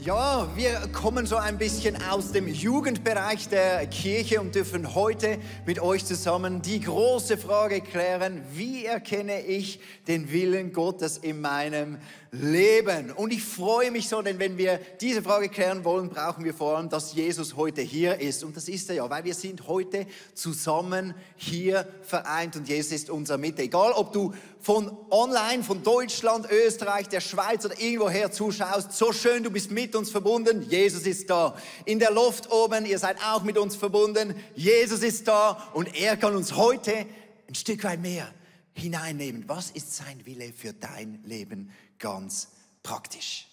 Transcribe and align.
Ja, 0.00 0.46
wir 0.54 0.78
kommen 0.92 1.26
so 1.26 1.34
ein 1.34 1.58
bisschen 1.58 2.00
aus 2.08 2.30
dem 2.30 2.46
Jugendbereich 2.46 3.48
der 3.48 3.84
Kirche 3.88 4.40
und 4.40 4.54
dürfen 4.54 4.94
heute 4.94 5.38
mit 5.66 5.80
euch 5.80 6.04
zusammen 6.04 6.62
die 6.62 6.78
große 6.78 7.36
Frage 7.36 7.80
klären, 7.80 8.40
wie 8.52 8.84
erkenne 8.84 9.40
ich 9.40 9.80
den 10.06 10.30
Willen 10.30 10.72
Gottes 10.72 11.18
in 11.18 11.40
meinem 11.40 11.98
Leben? 12.30 13.10
Und 13.10 13.32
ich 13.32 13.42
freue 13.42 13.90
mich 13.90 14.08
so, 14.08 14.20
denn 14.22 14.38
wenn 14.38 14.58
wir 14.58 14.80
diese 15.00 15.22
Frage 15.22 15.48
klären 15.48 15.84
wollen, 15.84 16.08
brauchen 16.08 16.44
wir 16.44 16.54
vor 16.54 16.76
allem, 16.76 16.88
dass 16.88 17.14
Jesus 17.14 17.56
heute 17.56 17.80
hier 17.80 18.20
ist. 18.20 18.44
Und 18.44 18.56
das 18.56 18.68
ist 18.68 18.88
er 18.90 18.96
ja, 18.96 19.10
weil 19.10 19.24
wir 19.24 19.34
sind 19.34 19.66
heute 19.66 20.06
zusammen 20.34 21.14
hier 21.36 21.88
vereint 22.02 22.56
und 22.56 22.68
Jesus 22.68 22.92
ist 22.92 23.10
unser 23.10 23.38
Mitte. 23.38 23.62
Egal, 23.62 23.92
ob 23.92 24.12
du 24.12 24.34
von 24.60 24.96
online, 25.10 25.62
von 25.62 25.82
Deutschland, 25.82 26.46
Österreich, 26.50 27.08
der 27.08 27.20
Schweiz 27.20 27.64
oder 27.64 27.80
irgendwoher 27.80 28.30
zuschaust, 28.30 28.92
so 28.92 29.12
schön, 29.12 29.42
du 29.42 29.50
bist 29.50 29.70
mit 29.70 29.94
uns 29.96 30.10
verbunden, 30.10 30.62
Jesus 30.68 31.06
ist 31.06 31.30
da. 31.30 31.56
In 31.84 31.98
der 31.98 32.12
Luft 32.12 32.50
oben, 32.50 32.84
ihr 32.86 32.98
seid 32.98 33.16
auch 33.24 33.42
mit 33.42 33.56
uns 33.56 33.76
verbunden, 33.76 34.34
Jesus 34.54 35.02
ist 35.02 35.28
da 35.28 35.70
und 35.72 35.98
er 35.98 36.16
kann 36.16 36.36
uns 36.36 36.56
heute 36.56 37.06
ein 37.48 37.54
Stück 37.54 37.84
weit 37.84 38.02
mehr 38.02 38.28
hineinnehmen. 38.74 39.44
Was 39.46 39.70
ist 39.70 39.94
sein 39.96 40.24
Wille 40.24 40.52
für 40.52 40.72
dein 40.72 41.20
Leben 41.24 41.70
ganz 41.98 42.48
praktisch? 42.82 43.46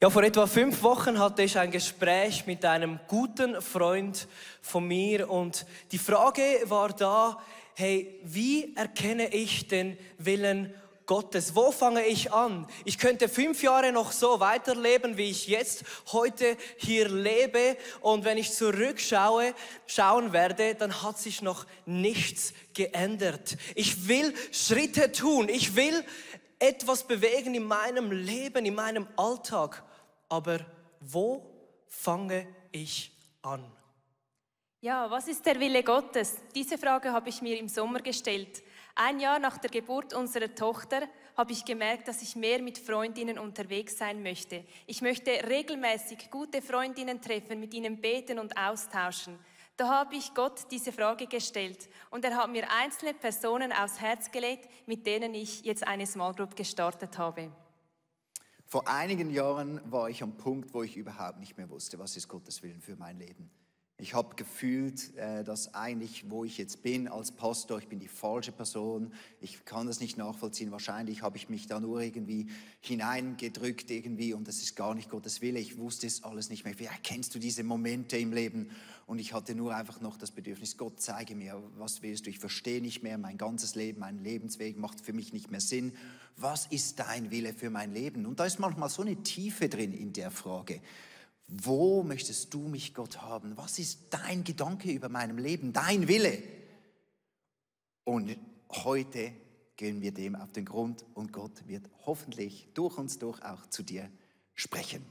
Ja, 0.00 0.10
vor 0.10 0.24
etwa 0.24 0.46
fünf 0.46 0.82
Wochen 0.82 1.18
hatte 1.20 1.42
ich 1.42 1.56
ein 1.58 1.70
Gespräch 1.70 2.46
mit 2.46 2.64
einem 2.64 2.98
guten 3.06 3.62
Freund 3.62 4.26
von 4.60 4.86
mir 4.86 5.30
und 5.30 5.64
die 5.92 5.98
Frage 5.98 6.42
war 6.64 6.88
da, 6.88 7.40
hey, 7.74 8.18
wie 8.24 8.74
erkenne 8.74 9.32
ich 9.32 9.68
den 9.68 9.96
Willen 10.18 10.74
Gottes? 11.06 11.54
Wo 11.54 11.70
fange 11.72 12.04
ich 12.04 12.32
an? 12.32 12.66
Ich 12.84 12.98
könnte 12.98 13.28
fünf 13.28 13.62
Jahre 13.62 13.92
noch 13.92 14.12
so 14.12 14.40
weiterleben, 14.40 15.16
wie 15.16 15.30
ich 15.30 15.46
jetzt 15.46 15.84
heute 16.12 16.56
hier 16.76 17.08
lebe. 17.08 17.76
Und 18.00 18.24
wenn 18.24 18.38
ich 18.38 18.52
zurückschaue, 18.52 19.54
schauen 19.86 20.32
werde, 20.32 20.74
dann 20.74 21.02
hat 21.02 21.18
sich 21.18 21.42
noch 21.42 21.66
nichts 21.86 22.54
geändert. 22.74 23.56
Ich 23.74 24.08
will 24.08 24.32
Schritte 24.52 25.12
tun. 25.12 25.48
Ich 25.48 25.76
will 25.76 26.04
etwas 26.62 27.02
bewegen 27.02 27.56
in 27.56 27.64
meinem 27.64 28.12
Leben, 28.12 28.64
in 28.64 28.76
meinem 28.76 29.08
Alltag. 29.16 29.82
Aber 30.28 30.60
wo 31.00 31.44
fange 31.88 32.46
ich 32.70 33.10
an? 33.42 33.64
Ja, 34.80 35.10
was 35.10 35.26
ist 35.26 35.44
der 35.44 35.58
Wille 35.58 35.82
Gottes? 35.82 36.36
Diese 36.54 36.78
Frage 36.78 37.12
habe 37.12 37.28
ich 37.30 37.42
mir 37.42 37.58
im 37.58 37.68
Sommer 37.68 37.98
gestellt. 37.98 38.62
Ein 38.94 39.18
Jahr 39.18 39.40
nach 39.40 39.58
der 39.58 39.70
Geburt 39.70 40.14
unserer 40.14 40.54
Tochter 40.54 41.08
habe 41.36 41.52
ich 41.52 41.64
gemerkt, 41.64 42.06
dass 42.06 42.22
ich 42.22 42.36
mehr 42.36 42.62
mit 42.62 42.78
Freundinnen 42.78 43.38
unterwegs 43.38 43.98
sein 43.98 44.22
möchte. 44.22 44.64
Ich 44.86 45.02
möchte 45.02 45.30
regelmäßig 45.30 46.30
gute 46.30 46.62
Freundinnen 46.62 47.20
treffen, 47.20 47.58
mit 47.58 47.74
ihnen 47.74 48.00
beten 48.00 48.38
und 48.38 48.56
austauschen. 48.56 49.36
Da 49.76 49.88
habe 49.88 50.16
ich 50.16 50.34
Gott 50.34 50.70
diese 50.70 50.92
Frage 50.92 51.26
gestellt 51.26 51.88
und 52.10 52.24
er 52.24 52.36
hat 52.36 52.50
mir 52.50 52.70
einzelne 52.70 53.14
Personen 53.14 53.72
aufs 53.72 54.00
Herz 54.00 54.30
gelegt, 54.30 54.68
mit 54.86 55.06
denen 55.06 55.34
ich 55.34 55.64
jetzt 55.64 55.86
eine 55.86 56.06
Small 56.06 56.34
Group 56.34 56.54
gestartet 56.54 57.16
habe. 57.18 57.50
Vor 58.66 58.88
einigen 58.88 59.30
Jahren 59.30 59.80
war 59.90 60.08
ich 60.08 60.22
am 60.22 60.36
Punkt, 60.36 60.72
wo 60.72 60.82
ich 60.82 60.96
überhaupt 60.96 61.38
nicht 61.38 61.56
mehr 61.56 61.68
wusste, 61.68 61.98
was 61.98 62.16
ist 62.16 62.28
Gottes 62.28 62.62
Willen 62.62 62.80
für 62.80 62.96
mein 62.96 63.18
Leben. 63.18 63.50
Ich 64.02 64.14
habe 64.14 64.34
gefühlt, 64.34 65.16
äh, 65.16 65.44
dass 65.44 65.74
eigentlich, 65.74 66.28
wo 66.28 66.44
ich 66.44 66.58
jetzt 66.58 66.82
bin 66.82 67.06
als 67.06 67.30
Pastor, 67.30 67.78
ich 67.78 67.86
bin 67.86 68.00
die 68.00 68.08
falsche 68.08 68.50
Person. 68.50 69.12
Ich 69.40 69.64
kann 69.64 69.86
das 69.86 70.00
nicht 70.00 70.18
nachvollziehen. 70.18 70.72
Wahrscheinlich 70.72 71.22
habe 71.22 71.36
ich 71.36 71.48
mich 71.48 71.68
da 71.68 71.78
nur 71.78 72.00
irgendwie 72.00 72.48
hineingedrückt 72.80 73.92
irgendwie 73.92 74.34
und 74.34 74.48
das 74.48 74.56
ist 74.56 74.74
gar 74.74 74.96
nicht 74.96 75.08
Gottes 75.08 75.40
Wille. 75.40 75.60
Ich 75.60 75.78
wusste 75.78 76.08
es 76.08 76.24
alles 76.24 76.50
nicht 76.50 76.64
mehr. 76.64 76.76
Wie 76.80 76.86
erkennst 76.86 77.32
du 77.36 77.38
diese 77.38 77.62
Momente 77.62 78.16
im 78.16 78.32
Leben? 78.32 78.70
Und 79.06 79.20
ich 79.20 79.34
hatte 79.34 79.54
nur 79.54 79.72
einfach 79.72 80.00
noch 80.00 80.16
das 80.16 80.32
Bedürfnis, 80.32 80.76
Gott, 80.76 80.94
zeige 81.00 81.36
mir, 81.36 81.62
was 81.76 82.02
willst 82.02 82.26
du? 82.26 82.30
Ich 82.30 82.40
verstehe 82.40 82.82
nicht 82.82 83.04
mehr. 83.04 83.18
Mein 83.18 83.38
ganzes 83.38 83.76
Leben, 83.76 84.00
mein 84.00 84.18
Lebensweg 84.18 84.78
macht 84.78 85.00
für 85.00 85.12
mich 85.12 85.32
nicht 85.32 85.52
mehr 85.52 85.60
Sinn. 85.60 85.92
Was 86.36 86.66
ist 86.66 86.98
dein 86.98 87.30
Wille 87.30 87.54
für 87.54 87.70
mein 87.70 87.92
Leben? 87.92 88.26
Und 88.26 88.40
da 88.40 88.46
ist 88.46 88.58
manchmal 88.58 88.88
so 88.88 89.02
eine 89.02 89.22
Tiefe 89.22 89.68
drin 89.68 89.92
in 89.92 90.12
der 90.12 90.32
Frage. 90.32 90.80
Wo 91.54 92.02
möchtest 92.02 92.54
du 92.54 92.60
mich, 92.60 92.94
Gott, 92.94 93.20
haben? 93.20 93.58
Was 93.58 93.78
ist 93.78 94.06
dein 94.08 94.42
Gedanke 94.42 94.90
über 94.90 95.10
meinem 95.10 95.36
Leben, 95.36 95.74
dein 95.74 96.08
Wille? 96.08 96.42
Und 98.04 98.38
heute 98.70 99.32
gehen 99.76 100.00
wir 100.00 100.12
dem 100.12 100.34
auf 100.34 100.52
den 100.52 100.64
Grund 100.64 101.04
und 101.12 101.30
Gott 101.30 101.68
wird 101.68 101.90
hoffentlich 102.06 102.68
durch 102.72 102.96
uns 102.96 103.18
durch 103.18 103.42
auch 103.42 103.66
zu 103.66 103.82
dir 103.82 104.08
sprechen. 104.54 105.04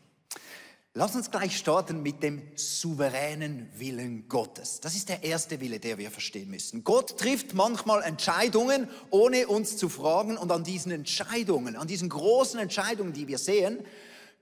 Lass 0.96 1.16
uns 1.16 1.30
gleich 1.30 1.56
starten 1.58 2.02
mit 2.02 2.24
dem 2.24 2.42
souveränen 2.56 3.70
Willen 3.78 4.28
Gottes. 4.28 4.80
Das 4.82 4.96
ist 4.96 5.10
der 5.10 5.24
erste 5.24 5.62
Wille, 5.62 5.80
der 5.80 6.00
wir 6.00 6.10
verstehen 6.10 6.50
müssen. 6.50 6.84
Gott 6.84 7.20
trifft 7.20 7.54
manchmal 7.54 8.02
Entscheidungen, 8.02 8.90
ohne 9.12 9.48
uns 9.48 9.78
zu 9.78 9.90
fragen. 9.90 10.38
Und 10.38 10.52
an 10.52 10.64
diesen 10.64 10.92
Entscheidungen, 10.92 11.76
an 11.76 11.88
diesen 11.88 12.10
großen 12.10 12.60
Entscheidungen, 12.60 13.14
die 13.14 13.28
wir 13.28 13.38
sehen, 13.38 13.86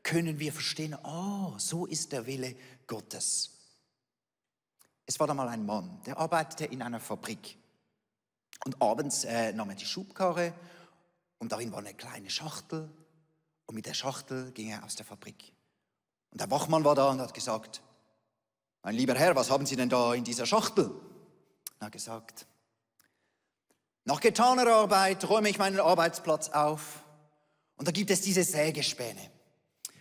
können 0.03 0.39
wir 0.39 0.53
verstehen, 0.53 0.95
oh, 1.03 1.53
so 1.57 1.85
ist 1.85 2.11
der 2.11 2.25
Wille 2.25 2.55
Gottes. 2.87 3.51
Es 5.05 5.19
war 5.19 5.27
da 5.27 5.33
mal 5.33 5.47
ein 5.47 5.65
Mann, 5.65 6.01
der 6.05 6.17
arbeitete 6.17 6.65
in 6.65 6.81
einer 6.81 6.99
Fabrik. 6.99 7.57
Und 8.65 8.81
abends 8.81 9.23
äh, 9.23 9.53
nahm 9.53 9.69
er 9.69 9.75
die 9.75 9.85
Schubkarre 9.85 10.53
und 11.39 11.51
darin 11.51 11.71
war 11.71 11.79
eine 11.79 11.93
kleine 11.93 12.29
Schachtel. 12.29 12.89
Und 13.65 13.75
mit 13.75 13.85
der 13.85 13.93
Schachtel 13.93 14.51
ging 14.51 14.69
er 14.69 14.83
aus 14.83 14.95
der 14.95 15.05
Fabrik. 15.05 15.53
Und 16.31 16.41
der 16.41 16.51
Wachmann 16.51 16.83
war 16.83 16.95
da 16.95 17.09
und 17.09 17.21
hat 17.21 17.33
gesagt, 17.33 17.81
mein 18.83 18.95
lieber 18.95 19.15
Herr, 19.15 19.35
was 19.35 19.49
haben 19.49 19.65
Sie 19.65 19.75
denn 19.75 19.89
da 19.89 20.13
in 20.13 20.23
dieser 20.23 20.45
Schachtel? 20.45 20.91
Er 21.79 21.87
hat 21.87 21.91
gesagt, 21.91 22.45
nach 24.05 24.19
getaner 24.19 24.67
Arbeit 24.67 25.27
räume 25.29 25.49
ich 25.49 25.57
meinen 25.57 25.79
Arbeitsplatz 25.79 26.49
auf 26.49 27.03
und 27.77 27.87
da 27.87 27.91
gibt 27.91 28.09
es 28.11 28.21
diese 28.21 28.43
Sägespäne. 28.43 29.31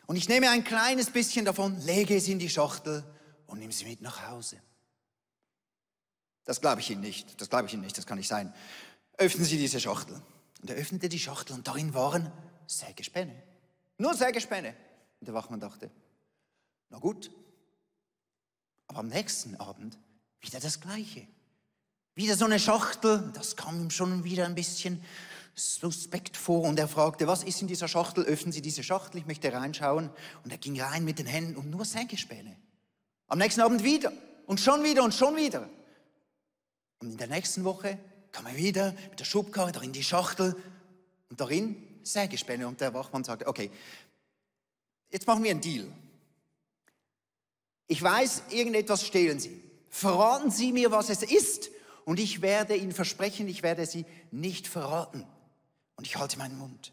Und 0.08 0.16
ich 0.16 0.26
nehme 0.26 0.48
ein 0.48 0.64
kleines 0.64 1.10
bisschen 1.10 1.44
davon, 1.44 1.78
lege 1.82 2.16
es 2.16 2.28
in 2.28 2.38
die 2.38 2.48
Schachtel 2.48 3.04
und 3.46 3.58
nehme 3.58 3.74
sie 3.74 3.84
mit 3.84 4.00
nach 4.00 4.26
Hause. 4.30 4.58
Das 6.44 6.62
glaube 6.62 6.80
ich 6.80 6.88
Ihnen 6.88 7.02
nicht. 7.02 7.38
Das 7.38 7.50
glaube 7.50 7.66
ich 7.66 7.74
Ihnen 7.74 7.82
nicht. 7.82 7.98
Das 7.98 8.06
kann 8.06 8.16
nicht 8.16 8.26
sein. 8.26 8.54
Öffnen 9.18 9.44
Sie 9.44 9.58
diese 9.58 9.78
Schachtel. 9.78 10.18
Und 10.62 10.70
er 10.70 10.76
öffnete 10.76 11.10
die 11.10 11.18
Schachtel 11.18 11.52
und 11.52 11.68
darin 11.68 11.92
waren 11.92 12.32
Sägespäne. 12.66 13.34
Nur 13.98 14.14
Sägespäne. 14.14 14.74
Und 15.20 15.26
der 15.26 15.34
Wachmann 15.34 15.60
dachte, 15.60 15.90
na 16.88 16.98
gut. 16.98 17.30
Aber 18.86 19.00
am 19.00 19.08
nächsten 19.08 19.56
Abend 19.56 19.98
wieder 20.40 20.58
das 20.58 20.80
Gleiche. 20.80 21.28
Wieder 22.14 22.34
so 22.34 22.46
eine 22.46 22.58
Schachtel. 22.58 23.30
Das 23.34 23.56
kam 23.56 23.78
ihm 23.78 23.90
schon 23.90 24.24
wieder 24.24 24.46
ein 24.46 24.54
bisschen 24.54 25.04
suspekt 25.58 26.36
vor 26.36 26.62
und 26.62 26.78
er 26.78 26.88
fragte, 26.88 27.26
was 27.26 27.42
ist 27.42 27.60
in 27.60 27.68
dieser 27.68 27.88
Schachtel? 27.88 28.24
Öffnen 28.24 28.52
Sie 28.52 28.62
diese 28.62 28.82
Schachtel, 28.82 29.18
ich 29.18 29.26
möchte 29.26 29.52
reinschauen. 29.52 30.10
Und 30.44 30.50
er 30.50 30.58
ging 30.58 30.80
rein 30.80 31.04
mit 31.04 31.18
den 31.18 31.26
Händen 31.26 31.56
und 31.56 31.70
nur 31.70 31.84
Sägespäne. 31.84 32.56
Am 33.26 33.38
nächsten 33.38 33.60
Abend 33.60 33.84
wieder 33.84 34.12
und 34.46 34.60
schon 34.60 34.84
wieder 34.84 35.04
und 35.04 35.12
schon 35.12 35.36
wieder. 35.36 35.68
Und 37.00 37.12
in 37.12 37.16
der 37.18 37.26
nächsten 37.26 37.64
Woche 37.64 37.98
kam 38.32 38.46
er 38.46 38.56
wieder 38.56 38.94
mit 39.10 39.20
der 39.20 39.24
Schubkarre 39.24 39.72
darin 39.72 39.92
die 39.92 40.04
Schachtel 40.04 40.56
und 41.28 41.40
darin 41.40 41.76
Sägespäne. 42.02 42.66
Und 42.66 42.80
der 42.80 42.94
Wachmann 42.94 43.24
sagte, 43.24 43.46
okay, 43.46 43.70
jetzt 45.10 45.26
machen 45.26 45.44
wir 45.44 45.50
einen 45.50 45.60
Deal. 45.60 45.86
Ich 47.86 48.02
weiß, 48.02 48.44
irgendetwas 48.50 49.06
stehlen 49.06 49.40
Sie. 49.40 49.62
Verraten 49.90 50.50
Sie 50.50 50.72
mir, 50.72 50.90
was 50.90 51.08
es 51.08 51.22
ist 51.22 51.70
und 52.04 52.20
ich 52.20 52.42
werde 52.42 52.76
Ihnen 52.76 52.92
versprechen, 52.92 53.48
ich 53.48 53.62
werde 53.62 53.86
Sie 53.86 54.04
nicht 54.30 54.68
verraten. 54.68 55.26
Und 55.98 56.06
ich 56.06 56.16
halte 56.16 56.38
meinen 56.38 56.56
Mund. 56.56 56.92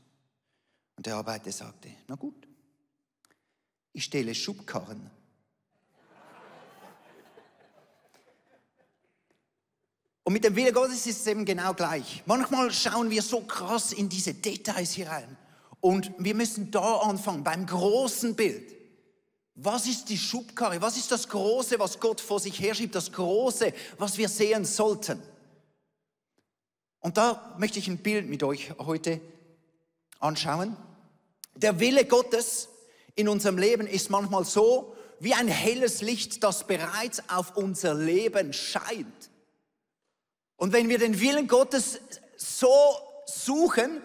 Und 0.98 1.06
der 1.06 1.16
Arbeiter 1.16 1.52
sagte, 1.52 1.90
na 2.08 2.16
gut, 2.16 2.48
ich 3.94 4.04
stehle 4.04 4.34
Schubkarren. 4.34 5.12
Und 10.24 10.34
mit 10.34 10.44
dem 10.44 10.56
Wille 10.56 10.74
Gottes 10.74 11.06
ist 11.06 11.22
es 11.22 11.28
eben 11.28 11.46
genau 11.46 11.76
gleich. 11.76 12.24
Manchmal 12.26 12.72
schauen 12.72 13.12
wir 13.12 13.22
so 13.22 13.42
krass 13.42 13.94
in 13.94 14.10
diese 14.10 14.34
Details 14.34 14.94
hier 14.94 15.08
rein. 15.08 15.38
Und 15.82 16.12
wir 16.18 16.34
müssen 16.34 16.72
da 16.72 16.98
anfangen, 16.98 17.44
beim 17.44 17.68
großen 17.68 18.36
Bild. 18.36 18.74
Was 19.54 19.86
ist 19.86 20.10
die 20.10 20.18
Schubkarre? 20.18 20.82
Was 20.82 20.98
ist 20.98 21.12
das 21.12 21.30
Große, 21.30 21.78
was 21.78 22.00
Gott 22.00 22.20
vor 22.20 22.40
sich 22.40 22.60
herschiebt? 22.60 22.96
Das 22.96 23.12
Große, 23.12 23.72
was 24.00 24.18
wir 24.18 24.30
sehen 24.30 24.66
sollten? 24.66 25.22
Und 27.06 27.18
da 27.18 27.54
möchte 27.60 27.78
ich 27.78 27.88
ein 27.88 28.00
Bild 28.00 28.28
mit 28.28 28.42
euch 28.42 28.74
heute 28.80 29.22
anschauen. 30.20 30.76
Der 31.54 31.80
Wille 31.80 32.06
Gottes 32.06 32.68
in 33.14 33.30
unserem 33.30 33.60
Leben 33.60 33.86
ist 33.86 34.10
manchmal 34.10 34.44
so 34.44 34.96
wie 35.20 35.36
ein 35.36 35.48
helles 35.48 36.02
Licht, 36.02 36.44
das 36.44 36.66
bereits 36.66 37.22
auf 37.30 37.58
unser 37.58 37.94
Leben 37.94 38.54
scheint. 38.54 39.30
Und 40.56 40.74
wenn 40.74 40.90
wir 40.90 40.98
den 40.98 41.20
Willen 41.20 41.48
Gottes 41.48 42.00
so 42.38 42.74
suchen, 43.28 44.02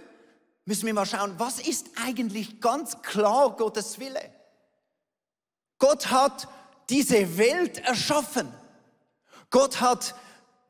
müssen 0.67 0.85
wir 0.85 0.93
mal 0.93 1.07
schauen, 1.07 1.37
was 1.39 1.59
ist 1.59 1.87
eigentlich 2.05 2.61
ganz 2.61 3.01
klar 3.01 3.57
Gottes 3.57 3.99
Wille? 3.99 4.31
Gott 5.79 6.11
hat 6.11 6.49
diese 6.91 7.39
Welt 7.39 7.79
erschaffen. 7.79 8.53
Gott 9.49 9.81
hat 9.81 10.15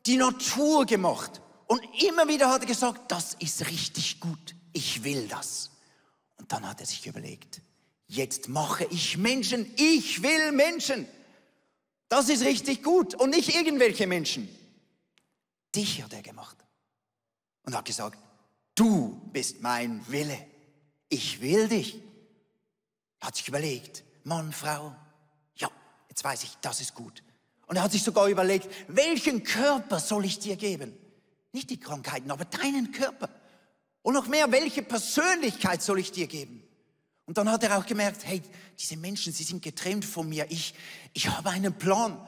die 0.06 0.16
Natur 0.16 0.86
gemacht. 0.86 1.40
Und 1.70 1.84
immer 2.02 2.26
wieder 2.26 2.50
hat 2.50 2.62
er 2.62 2.66
gesagt, 2.66 3.12
das 3.12 3.34
ist 3.34 3.64
richtig 3.68 4.18
gut. 4.18 4.56
Ich 4.72 5.04
will 5.04 5.28
das. 5.28 5.70
Und 6.36 6.50
dann 6.50 6.68
hat 6.68 6.80
er 6.80 6.86
sich 6.86 7.06
überlegt, 7.06 7.62
jetzt 8.08 8.48
mache 8.48 8.86
ich 8.86 9.16
Menschen. 9.16 9.72
Ich 9.76 10.20
will 10.20 10.50
Menschen. 10.50 11.06
Das 12.08 12.28
ist 12.28 12.42
richtig 12.42 12.82
gut. 12.82 13.14
Und 13.14 13.30
nicht 13.30 13.54
irgendwelche 13.54 14.08
Menschen. 14.08 14.48
Dich 15.72 16.02
hat 16.02 16.12
er 16.12 16.22
gemacht. 16.22 16.56
Und 17.62 17.76
hat 17.76 17.84
gesagt, 17.84 18.18
du 18.74 19.20
bist 19.32 19.62
mein 19.62 20.04
Wille. 20.10 20.44
Ich 21.08 21.40
will 21.40 21.68
dich. 21.68 22.02
Hat 23.20 23.36
sich 23.36 23.46
überlegt, 23.46 24.02
Mann, 24.24 24.50
Frau, 24.52 24.96
ja, 25.54 25.70
jetzt 26.08 26.24
weiß 26.24 26.42
ich, 26.42 26.56
das 26.62 26.80
ist 26.80 26.96
gut. 26.96 27.22
Und 27.68 27.76
er 27.76 27.84
hat 27.84 27.92
sich 27.92 28.02
sogar 28.02 28.26
überlegt, 28.26 28.68
welchen 28.88 29.44
Körper 29.44 30.00
soll 30.00 30.24
ich 30.24 30.40
dir 30.40 30.56
geben? 30.56 30.98
Nicht 31.52 31.70
die 31.70 31.80
Krankheiten, 31.80 32.30
aber 32.30 32.44
deinen 32.44 32.92
Körper. 32.92 33.28
Und 34.02 34.14
noch 34.14 34.28
mehr, 34.28 34.50
welche 34.50 34.82
Persönlichkeit 34.82 35.82
soll 35.82 35.98
ich 35.98 36.12
dir 36.12 36.26
geben? 36.26 36.62
Und 37.26 37.38
dann 37.38 37.50
hat 37.50 37.62
er 37.62 37.78
auch 37.78 37.86
gemerkt, 37.86 38.26
hey, 38.26 38.42
diese 38.78 38.96
Menschen, 38.96 39.32
sie 39.32 39.44
sind 39.44 39.62
getrennt 39.62 40.04
von 40.04 40.28
mir. 40.28 40.46
Ich, 40.48 40.74
ich 41.12 41.28
habe 41.28 41.50
einen 41.50 41.74
Plan. 41.74 42.18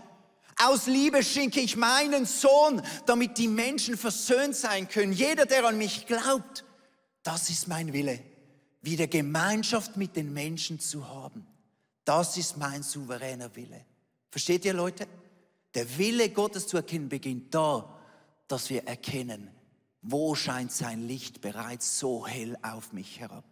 Aus 0.64 0.86
Liebe 0.86 1.22
schenke 1.24 1.60
ich 1.60 1.76
meinen 1.76 2.26
Sohn, 2.26 2.82
damit 3.06 3.38
die 3.38 3.48
Menschen 3.48 3.96
versöhnt 3.96 4.54
sein 4.54 4.88
können. 4.88 5.12
Jeder, 5.12 5.46
der 5.46 5.64
an 5.66 5.78
mich 5.78 6.06
glaubt, 6.06 6.64
das 7.22 7.50
ist 7.50 7.69
mein 7.69 7.92
Wille, 7.92 8.20
wieder 8.80 9.06
Gemeinschaft 9.06 9.96
mit 9.96 10.14
den 10.14 10.32
Menschen 10.32 10.78
zu 10.78 11.08
haben. 11.08 11.46
Das 12.04 12.36
ist 12.36 12.56
mein 12.56 12.82
souveräner 12.82 13.54
Wille. 13.56 13.84
Versteht 14.30 14.64
ihr, 14.64 14.74
Leute? 14.74 15.06
Der 15.74 15.98
Wille 15.98 16.30
Gottes 16.30 16.66
zu 16.66 16.76
erkennen 16.76 17.08
beginnt 17.08 17.54
da, 17.54 17.98
dass 18.52 18.70
wir 18.70 18.87
erkennen, 18.87 19.50
wo 20.02 20.34
scheint 20.34 20.72
sein 20.72 21.06
Licht 21.06 21.40
bereits 21.40 21.99
so 21.99 22.26
hell 22.26 22.58
auf 22.62 22.93
mich 22.93 23.19
herab. 23.19 23.44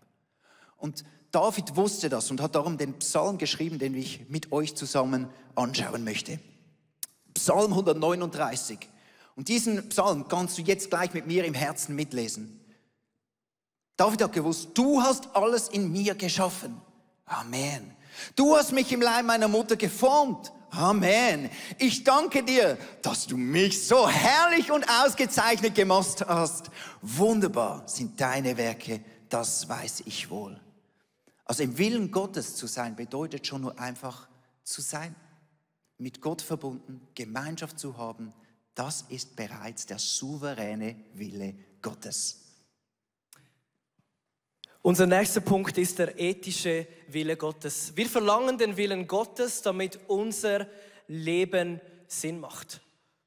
Und 0.77 1.05
David 1.31 1.77
wusste 1.77 2.09
das 2.09 2.31
und 2.31 2.41
hat 2.41 2.55
darum 2.55 2.77
den 2.77 2.99
Psalm 2.99 3.39
geschrieben, 3.39 3.79
den 3.79 3.95
ich 3.95 4.29
mit 4.29 4.53
euch 4.53 4.75
zusammen 4.75 5.29
anschauen 5.55 6.05
möchte. 6.05 6.39
Psalm 7.35 7.73
139. 7.73 8.79
Und 9.37 9.49
diesen 9.49 9.89
Psalm 9.89 10.29
kannst 10.29 10.59
du 10.59 10.63
jetzt 10.63 10.91
gleich 10.91 11.15
mit 11.15 11.27
mir 11.27 11.45
im 11.45 11.55
Herzen 11.55 11.95
mitlesen. 11.95 12.61
David 13.97 14.23
hat 14.23 14.33
gewusst, 14.33 14.71
du 14.75 15.01
hast 15.01 15.35
alles 15.35 15.69
in 15.69 15.93
mir 15.93 16.15
geschaffen. 16.15 16.81
Amen. 17.25 17.95
Du 18.35 18.57
hast 18.57 18.73
mich 18.73 18.93
im 18.93 19.01
Leib 19.01 19.25
meiner 19.25 19.49
Mutter 19.49 19.77
geformt. 19.77 20.53
Amen. 20.71 21.51
Ich 21.79 22.05
danke 22.05 22.45
dir, 22.45 22.79
dass 23.03 23.27
du 23.27 23.37
mich 23.37 23.87
so 23.87 24.09
herrlich 24.09 24.71
und 24.71 24.87
ausgezeichnet 24.89 25.75
gemacht 25.75 26.25
hast. 26.27 26.71
Wunderbar 27.03 27.83
sind 27.87 28.21
deine 28.21 28.57
Werke, 28.57 29.01
das 29.29 29.69
weiß 29.69 30.05
ich 30.07 30.31
wohl. 30.31 30.61
Also 31.45 31.65
im 31.65 31.77
Willen 31.79 32.13
Gottes 32.13 32.55
zu 32.55 32.69
sein 32.69 32.95
bedeutet 32.95 33.47
schon 33.47 33.63
nur 33.63 33.79
einfach 33.81 34.29
zu 34.63 34.81
sein, 34.81 35.17
mit 35.99 36.21
Gott 36.21 36.41
verbunden, 36.41 37.01
Gemeinschaft 37.15 37.79
zu 37.79 37.97
haben. 37.99 38.33
Das 38.75 39.03
ist 39.09 39.35
bereits 39.35 39.87
der 39.87 39.99
souveräne 39.99 40.95
Wille 41.15 41.55
Gottes. 41.83 42.40
Unser 44.83 45.07
nächster 45.07 45.43
Punkt 45.43 45.77
ist 45.77 45.99
der 45.99 46.19
ethische 46.19 46.87
Wille 47.09 47.37
Gottes. 47.37 47.95
Wir 47.97 48.09
verlangen 48.09 48.57
den 48.57 48.79
Willen 48.79 49.07
Gottes, 49.07 49.61
damit 49.61 50.01
unser 50.07 50.67
Leben 51.07 51.83
Sinn 52.07 52.41
macht. 52.41 52.81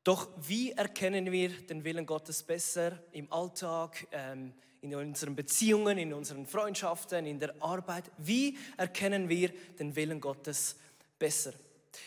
Doch 0.04 0.30
wie 0.48 0.72
erkennen 0.72 1.32
wir 1.32 1.50
den 1.50 1.84
Willen 1.84 2.08
Gottes 2.08 2.42
besser 2.42 2.98
im 3.12 3.32
Alltag, 3.32 4.08
ähm, 4.12 4.54
in 4.82 4.96
unseren 4.96 5.36
Beziehungen, 5.36 6.00
in 6.00 6.12
unseren 6.12 6.48
Freundschaften, 6.48 7.28
in 7.28 7.38
der 7.38 7.54
Arbeit? 7.60 8.06
Wie 8.18 8.58
erkennen 8.76 9.30
wir 9.30 9.50
den 9.78 9.96
Willen 9.96 10.20
Gottes 10.20 10.76
besser? 11.20 11.54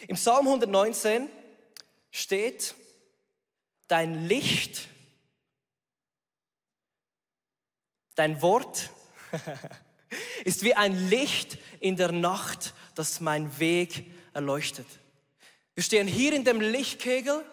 Im 0.09 0.17
Psalm 0.17 0.49
119 0.49 1.29
steht, 2.11 2.75
dein 3.87 4.27
Licht, 4.27 4.89
dein 8.17 8.43
Wort 8.43 8.91
ist 10.45 10.63
wie 10.63 10.75
ein 10.75 11.09
Licht 11.09 11.59
in 11.81 11.97
der 11.97 12.13
Nacht, 12.13 12.75
das 12.95 13.21
mein 13.21 13.59
Weg 13.59 14.07
erleuchtet. 14.33 14.87
Wir 15.75 15.83
stehen 15.83 16.07
hier 16.07 16.33
in 16.33 16.45
dem 16.45 16.61
Lichtkegel 16.61 17.45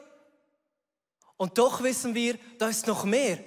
und 1.38 1.58
doch 1.58 1.84
wissen 1.84 2.16
wir, 2.16 2.38
da 2.58 2.70
ist 2.70 2.88
noch 2.88 3.04
mehr. 3.04 3.40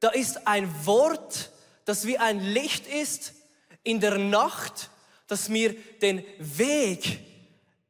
Da 0.00 0.10
ist 0.10 0.46
ein 0.46 0.68
Wort, 0.84 1.50
das 1.84 2.06
wie 2.06 2.18
ein 2.18 2.40
Licht 2.40 2.86
ist 2.86 3.34
in 3.82 4.00
der 4.00 4.18
Nacht, 4.18 4.90
das 5.28 5.48
mir 5.48 5.74
den 6.02 6.24
Weg 6.38 7.20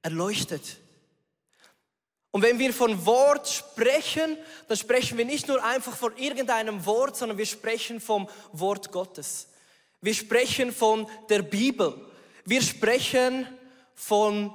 erleuchtet. 0.03 0.79
Und 2.31 2.43
wenn 2.43 2.59
wir 2.59 2.73
von 2.73 3.05
Wort 3.05 3.49
sprechen, 3.49 4.39
dann 4.69 4.77
sprechen 4.77 5.19
wir 5.19 5.25
nicht 5.25 5.49
nur 5.49 5.63
einfach 5.63 5.95
von 5.97 6.17
irgendeinem 6.17 6.87
Wort, 6.87 7.17
sondern 7.17 7.37
wir 7.37 7.47
sprechen 7.47 8.01
vom 8.01 8.29
Wort 8.53 8.91
Gottes. 8.91 9.49
Wir 10.03 10.15
sprechen 10.15 10.73
von 10.73 11.07
der 11.29 11.43
Bibel. 11.43 11.95
Wir 12.45 12.61
sprechen 12.61 13.47
von 13.95 14.53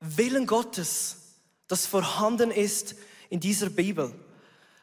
Willen 0.00 0.44
Gottes, 0.44 1.36
das 1.68 1.86
vorhanden 1.86 2.50
ist 2.50 2.96
in 3.28 3.38
dieser 3.38 3.70
Bibel. 3.70 4.12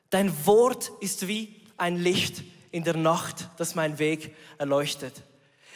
Dein 0.10 0.34
Wort 0.46 0.90
ist 1.02 1.28
wie 1.28 1.54
ein 1.76 1.98
Licht 1.98 2.44
in 2.72 2.86
der 2.86 2.96
Nacht, 2.96 3.50
das 3.58 3.76
mein 3.76 4.00
Weg 4.00 4.34
erleuchtet. 4.58 5.22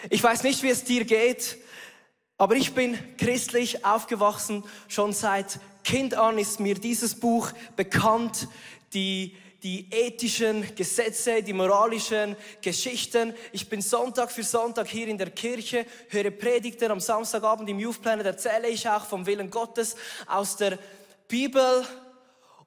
Ich 0.10 0.24
weiß 0.24 0.44
nicht, 0.44 0.64
wie 0.64 0.70
es 0.70 0.86
dir 0.86 1.04
geht, 1.04 1.58
aber 2.38 2.56
ich 2.56 2.74
bin 2.74 2.98
christlich 3.18 3.84
aufgewachsen. 3.84 4.64
Schon 4.88 5.12
seit 5.12 5.60
Kind 5.84 6.14
an 6.14 6.38
ist 6.38 6.62
mir 6.62 6.76
dieses 6.76 7.20
Buch 7.20 7.52
bekannt. 7.76 8.48
Die 8.94 9.36
die 9.64 9.88
ethischen 9.92 10.76
Gesetze, 10.76 11.44
die 11.44 11.54
moralischen 11.54 12.36
Geschichten. 12.62 13.34
Ich 13.52 13.70
bin 13.70 13.82
Sonntag 13.82 14.32
für 14.32 14.44
Sonntag 14.44 14.88
hier 14.88 15.08
in 15.08 15.18
der 15.18 15.30
Kirche, 15.30 15.86
höre 16.10 16.32
Predigten 16.32 16.90
am 16.90 17.00
Samstagabend 17.00 17.70
im 17.70 17.80
Youth 17.80 18.02
Planet, 18.02 18.26
erzähle 18.26 18.70
ich 18.70 18.88
auch 18.90 19.06
vom 19.06 19.26
Willen 19.26 19.52
Gottes 19.52 19.96
aus 20.26 20.58
der 20.58 20.80
Bibel. 21.28 21.86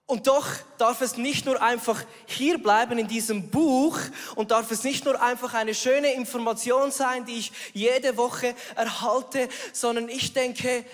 Und 0.07 0.27
doch 0.27 0.47
darf 0.79 1.01
es 1.01 1.17
nicht 1.17 1.47
nur 1.47 1.61
einfach 1.61 2.05
hier 2.27 2.59
bleiben 2.59 2.99
in 2.99 3.09
diesem 3.09 3.51
Buch 3.51 3.99
und 4.37 4.51
darf 4.51 4.71
es 4.71 4.85
nicht 4.85 5.05
nur 5.05 5.21
einfach 5.21 5.55
eine 5.55 5.75
schöne 5.75 6.13
Information 6.13 6.93
sein, 6.93 7.25
die 7.25 7.39
ich 7.39 7.53
jede 7.73 8.17
Woche 8.17 8.55
erhalte, 8.77 9.49
sondern 9.73 10.09
ich 10.09 10.33
denke, 10.33 10.85